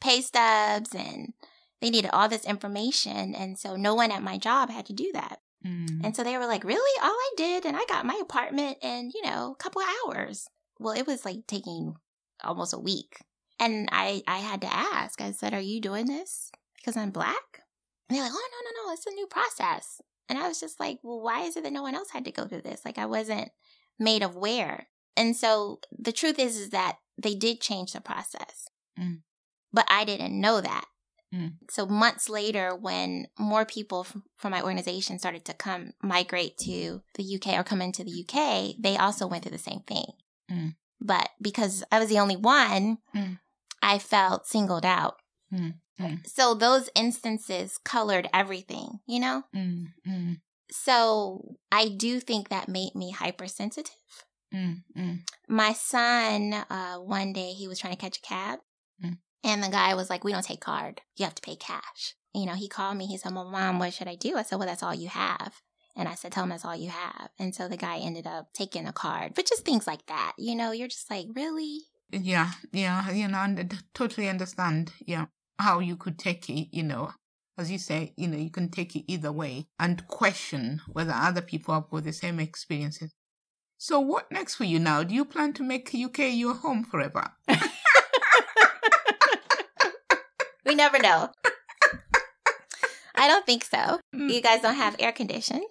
pay 0.00 0.20
stubs 0.20 0.94
and 0.94 1.32
they 1.80 1.90
needed 1.90 2.10
all 2.12 2.28
this 2.28 2.44
information, 2.44 3.34
and 3.34 3.58
so 3.58 3.76
no 3.76 3.94
one 3.94 4.10
at 4.10 4.22
my 4.22 4.36
job 4.36 4.70
had 4.70 4.86
to 4.86 4.92
do 4.92 5.10
that. 5.12 5.40
Mm. 5.64 6.04
And 6.04 6.16
so 6.16 6.24
they 6.24 6.36
were 6.36 6.46
like, 6.46 6.64
Really? 6.64 7.00
All 7.02 7.10
I 7.10 7.30
did, 7.36 7.64
and 7.64 7.76
I 7.76 7.84
got 7.88 8.06
my 8.06 8.18
apartment 8.20 8.78
in, 8.82 9.12
you 9.14 9.22
know, 9.22 9.52
a 9.52 9.62
couple 9.62 9.82
hours. 10.06 10.48
Well, 10.78 10.94
it 10.94 11.06
was 11.06 11.24
like 11.24 11.46
taking 11.46 11.94
almost 12.42 12.74
a 12.74 12.78
week. 12.78 13.18
And 13.60 13.88
I, 13.90 14.22
I 14.28 14.38
had 14.38 14.60
to 14.60 14.72
ask, 14.72 15.20
I 15.20 15.32
said, 15.32 15.54
Are 15.54 15.60
you 15.60 15.80
doing 15.80 16.06
this 16.06 16.50
because 16.76 16.96
I'm 16.96 17.10
black? 17.10 17.62
And 18.08 18.16
they're 18.16 18.24
like, 18.24 18.32
Oh, 18.34 18.48
no, 18.50 18.70
no, 18.70 18.86
no, 18.86 18.92
it's 18.92 19.06
a 19.06 19.10
new 19.10 19.26
process. 19.26 20.00
And 20.28 20.38
I 20.38 20.46
was 20.48 20.60
just 20.60 20.80
like, 20.80 20.98
Well, 21.02 21.20
why 21.20 21.42
is 21.42 21.56
it 21.56 21.64
that 21.64 21.72
no 21.72 21.82
one 21.82 21.94
else 21.94 22.10
had 22.10 22.24
to 22.24 22.32
go 22.32 22.46
through 22.46 22.62
this? 22.62 22.82
Like, 22.84 22.98
I 22.98 23.06
wasn't 23.06 23.50
made 23.98 24.22
aware. 24.22 24.88
And 25.16 25.36
so 25.36 25.80
the 25.96 26.12
truth 26.12 26.38
is, 26.38 26.56
is 26.56 26.70
that 26.70 26.98
they 27.20 27.34
did 27.34 27.60
change 27.60 27.92
the 27.92 28.00
process. 28.00 28.68
Mm. 28.98 29.20
But 29.72 29.86
I 29.90 30.04
didn't 30.04 30.40
know 30.40 30.60
that 30.60 30.86
Mm. 31.34 31.54
So 31.70 31.86
months 31.86 32.28
later, 32.28 32.74
when 32.74 33.26
more 33.38 33.64
people 33.64 34.04
from, 34.04 34.24
from 34.36 34.52
my 34.52 34.62
organization 34.62 35.18
started 35.18 35.44
to 35.46 35.54
come 35.54 35.92
migrate 36.02 36.56
to 36.58 37.02
the 37.14 37.34
UK 37.36 37.58
or 37.58 37.64
come 37.64 37.82
into 37.82 38.02
the 38.02 38.24
UK, 38.24 38.76
they 38.78 38.96
also 38.96 39.26
went 39.26 39.42
through 39.42 39.52
the 39.52 39.58
same 39.58 39.80
thing. 39.80 40.06
Mm. 40.50 40.76
But 41.00 41.30
because 41.40 41.84
I 41.92 41.98
was 41.98 42.08
the 42.08 42.18
only 42.18 42.36
one, 42.36 42.98
mm. 43.14 43.38
I 43.82 43.98
felt 43.98 44.46
singled 44.46 44.86
out. 44.86 45.16
Mm. 45.52 45.74
Mm. 46.00 46.26
So 46.26 46.54
those 46.54 46.88
instances 46.94 47.78
colored 47.84 48.28
everything, 48.32 49.00
you 49.06 49.20
know? 49.20 49.44
So 50.70 51.56
I 51.70 51.88
do 51.88 52.20
think 52.20 52.48
that 52.48 52.68
made 52.68 52.94
me 52.94 53.10
hypersensitive. 53.10 53.94
Mm, 54.54 54.82
mm. 54.96 55.18
My 55.48 55.72
son, 55.72 56.54
uh, 56.54 56.96
one 56.96 57.32
day 57.32 57.52
he 57.52 57.68
was 57.68 57.78
trying 57.78 57.94
to 57.94 58.00
catch 58.00 58.18
a 58.18 58.22
cab 58.22 58.60
mm. 59.04 59.18
and 59.44 59.62
the 59.62 59.68
guy 59.68 59.94
was 59.94 60.08
like, 60.08 60.24
We 60.24 60.32
don't 60.32 60.44
take 60.44 60.60
card. 60.60 61.02
You 61.16 61.24
have 61.24 61.34
to 61.34 61.42
pay 61.42 61.56
cash. 61.56 62.14
You 62.34 62.46
know, 62.46 62.54
he 62.54 62.68
called 62.68 62.96
me. 62.96 63.06
He 63.06 63.18
said, 63.18 63.34
Well, 63.34 63.44
mom, 63.44 63.78
what 63.78 63.92
should 63.92 64.08
I 64.08 64.14
do? 64.14 64.36
I 64.36 64.42
said, 64.42 64.58
Well, 64.58 64.68
that's 64.68 64.82
all 64.82 64.94
you 64.94 65.08
have. 65.08 65.54
And 65.96 66.08
I 66.08 66.14
said, 66.14 66.32
Tell 66.32 66.44
him 66.44 66.50
that's 66.50 66.64
all 66.64 66.76
you 66.76 66.90
have. 66.90 67.30
And 67.38 67.54
so 67.54 67.68
the 67.68 67.76
guy 67.76 67.98
ended 67.98 68.26
up 68.26 68.52
taking 68.54 68.86
a 68.86 68.92
card, 68.92 69.32
but 69.34 69.46
just 69.46 69.64
things 69.64 69.86
like 69.86 70.06
that. 70.06 70.32
You 70.38 70.54
know, 70.54 70.72
you're 70.72 70.88
just 70.88 71.10
like, 71.10 71.26
Really? 71.34 71.80
Yeah, 72.10 72.52
yeah, 72.72 73.10
you 73.10 73.28
know, 73.28 73.38
and 73.38 73.60
uh, 73.60 73.76
totally 73.92 74.28
understand, 74.30 74.92
yeah, 75.04 75.26
how 75.58 75.80
you 75.80 75.96
could 75.96 76.18
take 76.18 76.48
it, 76.48 76.68
you 76.72 76.82
know, 76.82 77.12
as 77.58 77.70
you 77.70 77.78
say, 77.78 78.14
you 78.16 78.28
know, 78.28 78.38
you 78.38 78.50
can 78.50 78.70
take 78.70 78.94
it 78.96 79.04
either 79.12 79.32
way 79.32 79.66
and 79.78 80.06
question 80.06 80.80
whether 80.92 81.12
other 81.12 81.42
people 81.42 81.74
have 81.74 81.90
got 81.90 82.04
the 82.04 82.12
same 82.12 82.38
experiences. 82.40 83.12
So, 83.78 84.00
what 84.00 84.30
next 84.30 84.56
for 84.56 84.64
you 84.64 84.78
now? 84.78 85.02
Do 85.02 85.14
you 85.14 85.24
plan 85.24 85.52
to 85.54 85.62
make 85.62 85.94
UK 85.94 86.18
your 86.32 86.54
home 86.54 86.84
forever? 86.84 87.32
We 90.68 90.74
never 90.74 90.98
know. 90.98 91.30
I 93.14 93.26
don't 93.26 93.46
think 93.46 93.64
so. 93.64 94.00
Mm. 94.14 94.30
You 94.30 94.42
guys 94.42 94.60
don't 94.60 94.74
have 94.74 94.96
air 94.98 95.12
conditions. 95.12 95.64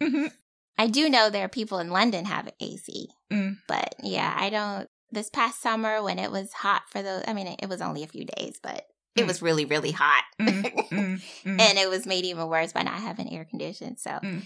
Mm-hmm. 0.00 0.26
I 0.78 0.86
do 0.86 1.10
know 1.10 1.28
there 1.28 1.44
are 1.44 1.48
people 1.48 1.80
in 1.80 1.90
London 1.90 2.24
have 2.24 2.52
AC, 2.60 3.08
mm. 3.32 3.58
but 3.66 3.96
yeah, 4.02 4.32
I 4.38 4.50
don't. 4.50 4.88
This 5.10 5.28
past 5.28 5.60
summer 5.60 6.02
when 6.02 6.18
it 6.18 6.30
was 6.30 6.52
hot 6.52 6.82
for 6.88 7.02
the, 7.02 7.28
I 7.28 7.34
mean, 7.34 7.46
it 7.46 7.68
was 7.68 7.80
only 7.80 8.02
a 8.02 8.08
few 8.08 8.24
days, 8.24 8.58
but 8.62 8.86
it 9.16 9.22
mm. 9.22 9.26
was 9.26 9.42
really, 9.42 9.64
really 9.64 9.92
hot, 9.92 10.24
mm, 10.40 10.88
mm, 10.90 11.20
and 11.44 11.78
it 11.78 11.88
was 11.88 12.06
made 12.06 12.24
even 12.24 12.48
worse 12.48 12.72
by 12.72 12.82
not 12.82 13.00
having 13.00 13.32
air 13.32 13.44
conditioning. 13.44 13.96
So 13.98 14.10
I 14.10 14.20
don't 14.20 14.32
know. 14.32 14.40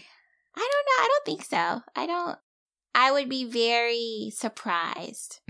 I 0.56 1.08
don't 1.08 1.24
think 1.24 1.44
so. 1.44 1.82
I 1.96 2.06
don't. 2.06 2.38
I 2.98 3.12
would 3.12 3.28
be 3.28 3.44
very 3.44 4.32
surprised 4.34 5.40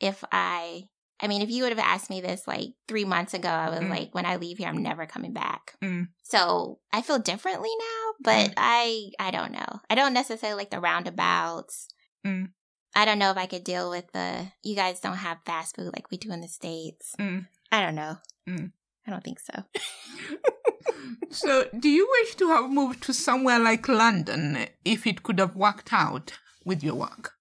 if 0.00 0.24
I 0.32 0.88
I 1.22 1.28
mean, 1.28 1.42
if 1.42 1.50
you 1.50 1.62
would 1.62 1.72
have 1.72 1.78
asked 1.78 2.10
me 2.10 2.20
this 2.20 2.48
like 2.48 2.70
three 2.88 3.04
months 3.04 3.34
ago, 3.34 3.48
I 3.48 3.68
was 3.68 3.80
mm. 3.80 3.90
like, 3.90 4.14
when 4.14 4.24
I 4.24 4.36
leave 4.36 4.58
here, 4.58 4.68
I'm 4.68 4.82
never 4.82 5.04
coming 5.06 5.32
back. 5.32 5.76
Mm. 5.82 6.08
So 6.22 6.78
I 6.92 7.02
feel 7.02 7.18
differently 7.18 7.68
now, 7.78 8.12
but 8.20 8.50
mm. 8.50 8.54
I 8.56 9.10
I 9.20 9.30
don't 9.30 9.52
know. 9.52 9.80
I 9.88 9.94
don't 9.94 10.14
necessarily 10.14 10.58
like 10.58 10.70
the 10.70 10.80
roundabouts. 10.80 11.88
Mm. 12.26 12.48
I 12.96 13.04
don't 13.04 13.20
know 13.20 13.30
if 13.30 13.36
I 13.36 13.46
could 13.46 13.62
deal 13.62 13.88
with 13.88 14.10
the. 14.12 14.48
You 14.64 14.74
guys 14.74 14.98
don't 14.98 15.18
have 15.18 15.38
fast 15.46 15.76
food 15.76 15.92
like 15.94 16.10
we 16.10 16.16
do 16.16 16.32
in 16.32 16.40
the 16.40 16.48
states. 16.48 17.14
Mm. 17.20 17.46
I 17.70 17.82
don't 17.82 17.94
know. 17.94 18.16
Mm. 18.48 18.72
I 19.06 19.10
don't 19.10 19.22
think 19.22 19.38
so. 19.38 19.62
so, 21.30 21.68
do 21.78 21.88
you 21.88 22.08
wish 22.20 22.34
to 22.36 22.48
have 22.48 22.68
moved 22.68 23.02
to 23.04 23.12
somewhere 23.12 23.60
like 23.60 23.86
London 23.88 24.66
if 24.84 25.06
it 25.06 25.22
could 25.22 25.38
have 25.38 25.54
worked 25.54 25.92
out 25.92 26.32
with 26.64 26.82
your 26.82 26.94
work? 26.94 27.34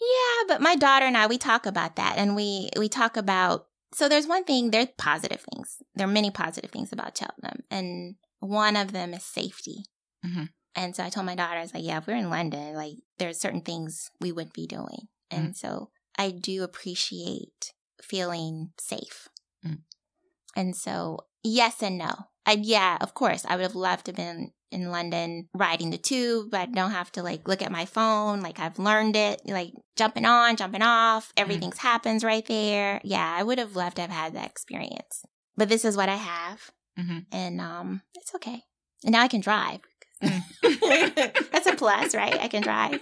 Yeah, 0.00 0.44
but 0.48 0.60
my 0.60 0.74
daughter 0.74 1.06
and 1.06 1.16
I 1.16 1.26
we 1.26 1.38
talk 1.38 1.66
about 1.66 1.96
that 1.96 2.14
and 2.16 2.34
we 2.34 2.70
we 2.76 2.88
talk 2.88 3.16
about 3.16 3.66
so 3.94 4.08
there's 4.08 4.26
one 4.26 4.44
thing 4.44 4.70
there's 4.70 4.88
positive 4.98 5.44
things. 5.52 5.76
There 5.94 6.06
are 6.06 6.10
many 6.10 6.30
positive 6.30 6.70
things 6.70 6.92
about 6.92 7.16
Cheltenham 7.16 7.62
and 7.70 8.16
one 8.40 8.76
of 8.76 8.92
them 8.92 9.14
is 9.14 9.24
safety. 9.24 9.84
Mm-hmm. 10.26 10.44
And 10.74 10.96
so 10.96 11.04
I 11.04 11.10
told 11.10 11.26
my 11.26 11.34
daughter, 11.34 11.58
I 11.58 11.62
was 11.62 11.74
like, 11.74 11.84
yeah, 11.84 11.98
if 11.98 12.06
we're 12.06 12.16
in 12.16 12.30
London, 12.30 12.74
like 12.74 12.94
there's 13.18 13.38
certain 13.38 13.60
things 13.60 14.10
we 14.20 14.32
wouldn't 14.32 14.54
be 14.54 14.66
doing. 14.66 15.08
And 15.30 15.50
mm. 15.50 15.56
so 15.56 15.90
I 16.18 16.30
do 16.30 16.64
appreciate 16.64 17.72
feeling 18.02 18.72
safe. 18.78 19.28
Mm. 19.66 19.80
And 20.56 20.74
so 20.74 21.26
yes 21.42 21.82
and 21.82 21.98
no. 21.98 22.12
I, 22.46 22.58
yeah, 22.60 22.98
of 23.00 23.14
course, 23.14 23.44
I 23.46 23.56
would 23.56 23.62
have 23.62 23.74
loved 23.74 24.06
to 24.06 24.10
have 24.10 24.16
been 24.16 24.52
in 24.72 24.90
London 24.90 25.48
riding 25.54 25.90
the 25.90 25.98
tube. 25.98 26.54
I 26.54 26.66
don't 26.66 26.90
have 26.90 27.12
to 27.12 27.22
like 27.22 27.46
look 27.46 27.62
at 27.62 27.72
my 27.72 27.84
phone. 27.84 28.40
Like 28.40 28.58
I've 28.58 28.78
learned 28.78 29.16
it, 29.16 29.42
like 29.46 29.72
jumping 29.96 30.24
on, 30.24 30.56
jumping 30.56 30.82
off. 30.82 31.28
Mm. 31.28 31.42
Everything's 31.42 31.78
mm. 31.78 31.82
happens 31.82 32.24
right 32.24 32.46
there. 32.46 33.00
Yeah, 33.04 33.34
I 33.38 33.42
would 33.42 33.58
have 33.58 33.76
loved 33.76 33.96
to 33.96 34.02
have 34.02 34.10
had 34.10 34.34
that 34.34 34.50
experience. 34.50 35.24
But 35.56 35.68
this 35.68 35.84
is 35.84 35.96
what 35.96 36.08
I 36.08 36.16
have. 36.16 36.70
Mm-hmm. 36.98 37.18
And 37.30 37.60
um, 37.60 38.02
it's 38.14 38.34
okay. 38.34 38.62
And 39.04 39.12
now 39.12 39.22
I 39.22 39.28
can 39.28 39.40
drive. 39.40 39.80
Mm. 40.22 41.50
That's 41.52 41.66
a 41.66 41.74
plus, 41.74 42.14
right? 42.14 42.38
I 42.40 42.48
can 42.48 42.62
drive. 42.62 43.00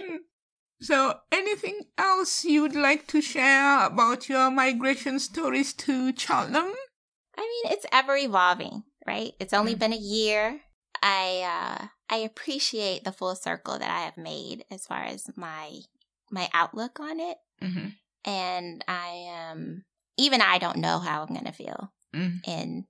so, 0.80 1.14
anything 1.32 1.84
else 1.96 2.44
you'd 2.44 2.76
like 2.76 3.06
to 3.08 3.20
share 3.20 3.86
about 3.86 4.28
your 4.28 4.50
migration 4.50 5.18
stories 5.18 5.72
to 5.74 6.14
Cheltenham? 6.16 6.72
I 7.36 7.40
mean, 7.40 7.72
it's 7.72 7.86
ever 7.92 8.16
evolving, 8.16 8.84
right? 9.06 9.32
It's 9.40 9.52
only 9.52 9.74
mm. 9.74 9.78
been 9.78 9.92
a 9.92 9.96
year. 9.96 10.60
I 11.02 11.80
uh, 11.80 11.86
I 12.10 12.18
appreciate 12.18 13.04
the 13.04 13.12
full 13.12 13.34
circle 13.34 13.78
that 13.78 13.90
I 13.90 14.00
have 14.00 14.16
made 14.16 14.64
as 14.70 14.86
far 14.86 15.02
as 15.04 15.30
my 15.36 15.80
my 16.30 16.48
outlook 16.52 17.00
on 17.00 17.20
it, 17.20 17.38
mm-hmm. 17.62 17.88
and 18.24 18.84
I 18.86 19.26
am 19.28 19.84
even 20.16 20.40
I 20.40 20.58
don't 20.58 20.78
know 20.78 20.98
how 20.98 21.22
I'm 21.22 21.34
gonna 21.34 21.52
feel 21.52 21.92
mm. 22.14 22.40
in 22.46 22.86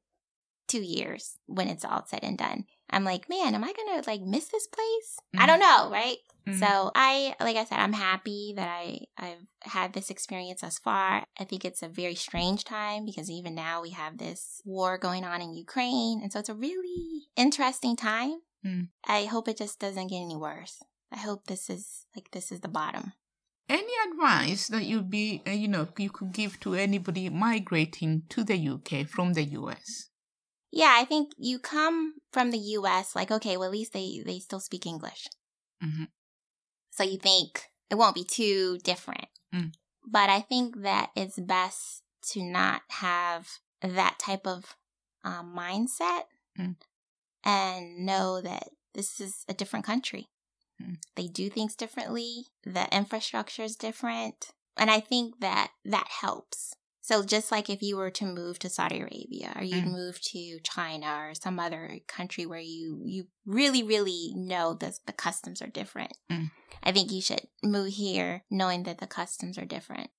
two 0.66 0.82
years 0.82 1.36
when 1.46 1.68
it's 1.68 1.84
all 1.84 2.04
said 2.06 2.20
and 2.22 2.38
done. 2.38 2.66
I'm 2.90 3.04
like, 3.04 3.28
man, 3.28 3.54
am 3.54 3.64
I 3.64 3.72
gonna 3.72 4.02
like 4.06 4.22
miss 4.22 4.46
this 4.48 4.66
place? 4.66 5.18
Mm. 5.34 5.40
I 5.42 5.46
don't 5.46 5.60
know, 5.60 5.90
right? 5.90 6.16
Mm-hmm. 6.48 6.58
So 6.58 6.90
I, 6.94 7.34
like 7.40 7.56
I 7.56 7.64
said, 7.64 7.78
I'm 7.78 7.92
happy 7.92 8.54
that 8.56 8.68
I 8.68 9.00
I've 9.18 9.46
had 9.62 9.92
this 9.92 10.10
experience 10.10 10.62
thus 10.62 10.78
far. 10.78 11.24
I 11.38 11.44
think 11.44 11.64
it's 11.64 11.82
a 11.82 11.88
very 11.88 12.14
strange 12.14 12.64
time 12.64 13.04
because 13.04 13.30
even 13.30 13.54
now 13.54 13.82
we 13.82 13.90
have 13.90 14.18
this 14.18 14.62
war 14.64 14.96
going 14.98 15.24
on 15.24 15.42
in 15.42 15.52
Ukraine, 15.52 16.20
and 16.22 16.32
so 16.32 16.38
it's 16.38 16.48
a 16.48 16.54
really 16.54 17.28
interesting 17.36 17.96
time. 17.96 18.40
Mm. 18.64 18.88
I 19.06 19.24
hope 19.24 19.48
it 19.48 19.58
just 19.58 19.78
doesn't 19.78 20.08
get 20.08 20.16
any 20.16 20.36
worse. 20.36 20.82
I 21.12 21.18
hope 21.18 21.46
this 21.46 21.70
is 21.70 22.06
like 22.16 22.30
this 22.30 22.50
is 22.50 22.60
the 22.60 22.68
bottom. 22.68 23.12
Any 23.68 23.92
advice 24.10 24.68
that 24.68 24.84
you'd 24.84 25.10
be, 25.10 25.42
uh, 25.46 25.50
you 25.50 25.68
know, 25.68 25.88
you 25.98 26.08
could 26.08 26.32
give 26.32 26.58
to 26.60 26.74
anybody 26.74 27.28
migrating 27.28 28.22
to 28.30 28.42
the 28.42 28.56
UK 28.56 29.06
from 29.06 29.34
the 29.34 29.44
US? 29.44 30.08
Yeah, 30.70 30.94
I 30.96 31.04
think 31.04 31.32
you 31.38 31.58
come 31.58 32.14
from 32.32 32.50
the 32.50 32.58
US, 32.58 33.16
like, 33.16 33.30
okay, 33.30 33.56
well, 33.56 33.68
at 33.68 33.72
least 33.72 33.92
they, 33.92 34.22
they 34.24 34.38
still 34.38 34.60
speak 34.60 34.86
English. 34.86 35.26
Mm-hmm. 35.82 36.04
So 36.90 37.04
you 37.04 37.18
think 37.18 37.68
it 37.90 37.94
won't 37.94 38.14
be 38.14 38.24
too 38.24 38.78
different. 38.82 39.28
Mm. 39.54 39.72
But 40.06 40.30
I 40.30 40.40
think 40.40 40.82
that 40.82 41.10
it's 41.16 41.38
best 41.38 42.02
to 42.32 42.42
not 42.42 42.82
have 42.88 43.48
that 43.82 44.18
type 44.18 44.46
of 44.46 44.76
um, 45.24 45.54
mindset 45.56 46.24
mm. 46.58 46.76
and 47.44 48.04
know 48.04 48.40
that 48.40 48.68
this 48.94 49.20
is 49.20 49.44
a 49.48 49.54
different 49.54 49.86
country. 49.86 50.28
Mm. 50.82 50.96
They 51.14 51.28
do 51.28 51.48
things 51.50 51.76
differently. 51.76 52.46
The 52.64 52.94
infrastructure 52.94 53.62
is 53.62 53.76
different. 53.76 54.50
And 54.76 54.90
I 54.90 55.00
think 55.00 55.40
that 55.40 55.70
that 55.84 56.08
helps. 56.20 56.74
So 57.08 57.22
just 57.22 57.50
like 57.50 57.70
if 57.70 57.80
you 57.80 57.96
were 57.96 58.10
to 58.10 58.26
move 58.26 58.58
to 58.58 58.68
Saudi 58.68 59.00
Arabia 59.00 59.54
or 59.56 59.62
you'd 59.62 59.86
mm. 59.86 59.92
move 59.92 60.20
to 60.20 60.58
China 60.62 61.06
or 61.06 61.32
some 61.34 61.58
other 61.58 62.00
country 62.06 62.44
where 62.44 62.60
you 62.60 63.00
you 63.06 63.28
really 63.46 63.82
really 63.82 64.34
know 64.36 64.74
that 64.74 64.98
the 65.06 65.14
customs 65.14 65.62
are 65.62 65.68
different. 65.68 66.12
Mm. 66.30 66.50
I 66.82 66.92
think 66.92 67.10
you 67.10 67.22
should 67.22 67.48
move 67.64 67.94
here 67.94 68.44
knowing 68.50 68.82
that 68.82 68.98
the 68.98 69.06
customs 69.06 69.56
are 69.56 69.64
different. 69.64 70.10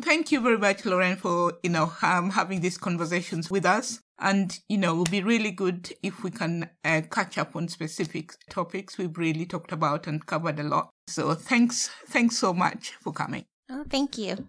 Thank 0.00 0.32
you 0.32 0.40
very 0.40 0.56
much, 0.56 0.86
Lauren, 0.86 1.16
for 1.16 1.58
you 1.62 1.68
know 1.68 1.92
um, 2.00 2.30
having 2.30 2.62
these 2.62 2.78
conversations 2.78 3.50
with 3.50 3.66
us. 3.66 4.00
And 4.18 4.58
you 4.70 4.78
know, 4.78 4.94
it 4.94 4.98
would 5.00 5.10
be 5.10 5.22
really 5.22 5.50
good 5.50 5.92
if 6.02 6.24
we 6.24 6.30
can 6.30 6.70
uh, 6.82 7.02
catch 7.10 7.36
up 7.36 7.54
on 7.54 7.68
specific 7.68 8.32
topics 8.48 8.96
we've 8.96 9.18
really 9.18 9.44
talked 9.44 9.72
about 9.72 10.06
and 10.06 10.24
covered 10.24 10.58
a 10.60 10.62
lot. 10.62 10.88
So 11.08 11.34
thanks, 11.34 11.90
thanks 12.08 12.38
so 12.38 12.54
much 12.54 12.92
for 13.02 13.12
coming. 13.12 13.44
Oh, 13.68 13.84
thank 13.90 14.16
you. 14.16 14.48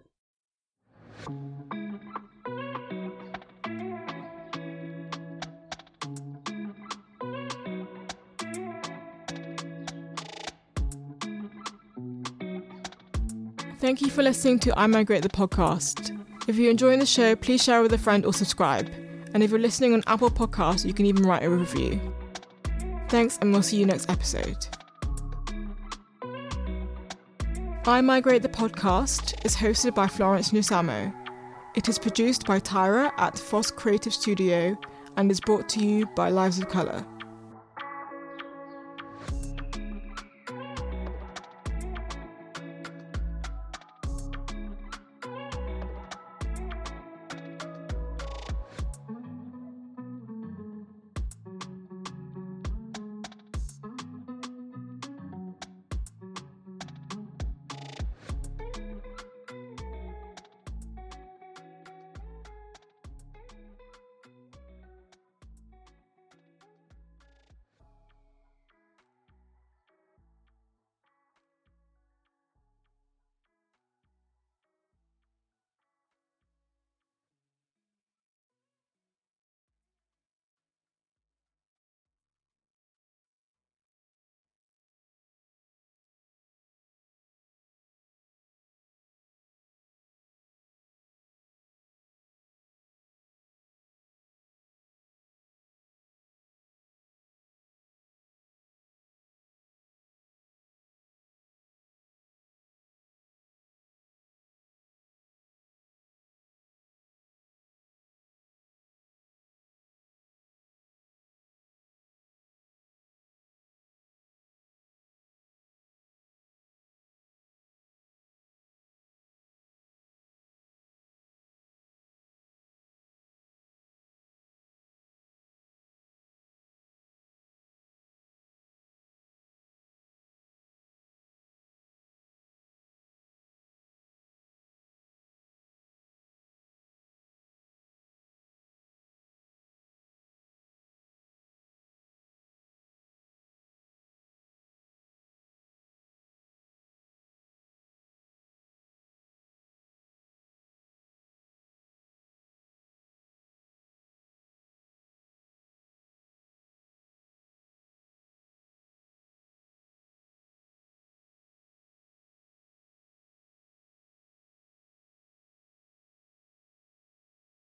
Thank 13.78 14.02
you 14.02 14.10
for 14.10 14.22
listening 14.22 14.58
to 14.60 14.78
I 14.78 14.86
Migrate 14.86 15.22
the 15.22 15.28
podcast. 15.28 16.14
If 16.48 16.56
you're 16.56 16.70
enjoying 16.70 16.98
the 16.98 17.06
show, 17.06 17.36
please 17.36 17.62
share 17.62 17.80
with 17.80 17.92
a 17.92 17.98
friend 17.98 18.26
or 18.26 18.32
subscribe. 18.32 18.90
And 19.34 19.42
if 19.42 19.50
you're 19.50 19.60
listening 19.60 19.94
on 19.94 20.02
Apple 20.06 20.30
Podcasts, 20.30 20.84
you 20.84 20.92
can 20.92 21.06
even 21.06 21.24
write 21.24 21.44
a 21.44 21.50
review. 21.50 22.00
Thanks, 23.08 23.38
and 23.40 23.52
we'll 23.52 23.62
see 23.62 23.76
you 23.76 23.86
next 23.86 24.10
episode. 24.10 24.66
I 27.88 28.02
Migrate 28.02 28.42
the 28.42 28.50
podcast 28.50 29.46
is 29.46 29.56
hosted 29.56 29.94
by 29.94 30.08
Florence 30.08 30.50
Nyasamo 30.50 31.10
It 31.74 31.88
is 31.88 31.98
produced 31.98 32.46
by 32.46 32.60
Tyra 32.60 33.10
at 33.16 33.38
Foss 33.38 33.70
Creative 33.70 34.12
Studio 34.12 34.76
and 35.16 35.30
is 35.30 35.40
brought 35.40 35.70
to 35.70 35.80
you 35.80 36.04
by 36.14 36.28
Lives 36.28 36.58
of 36.58 36.68
Colour. 36.68 37.02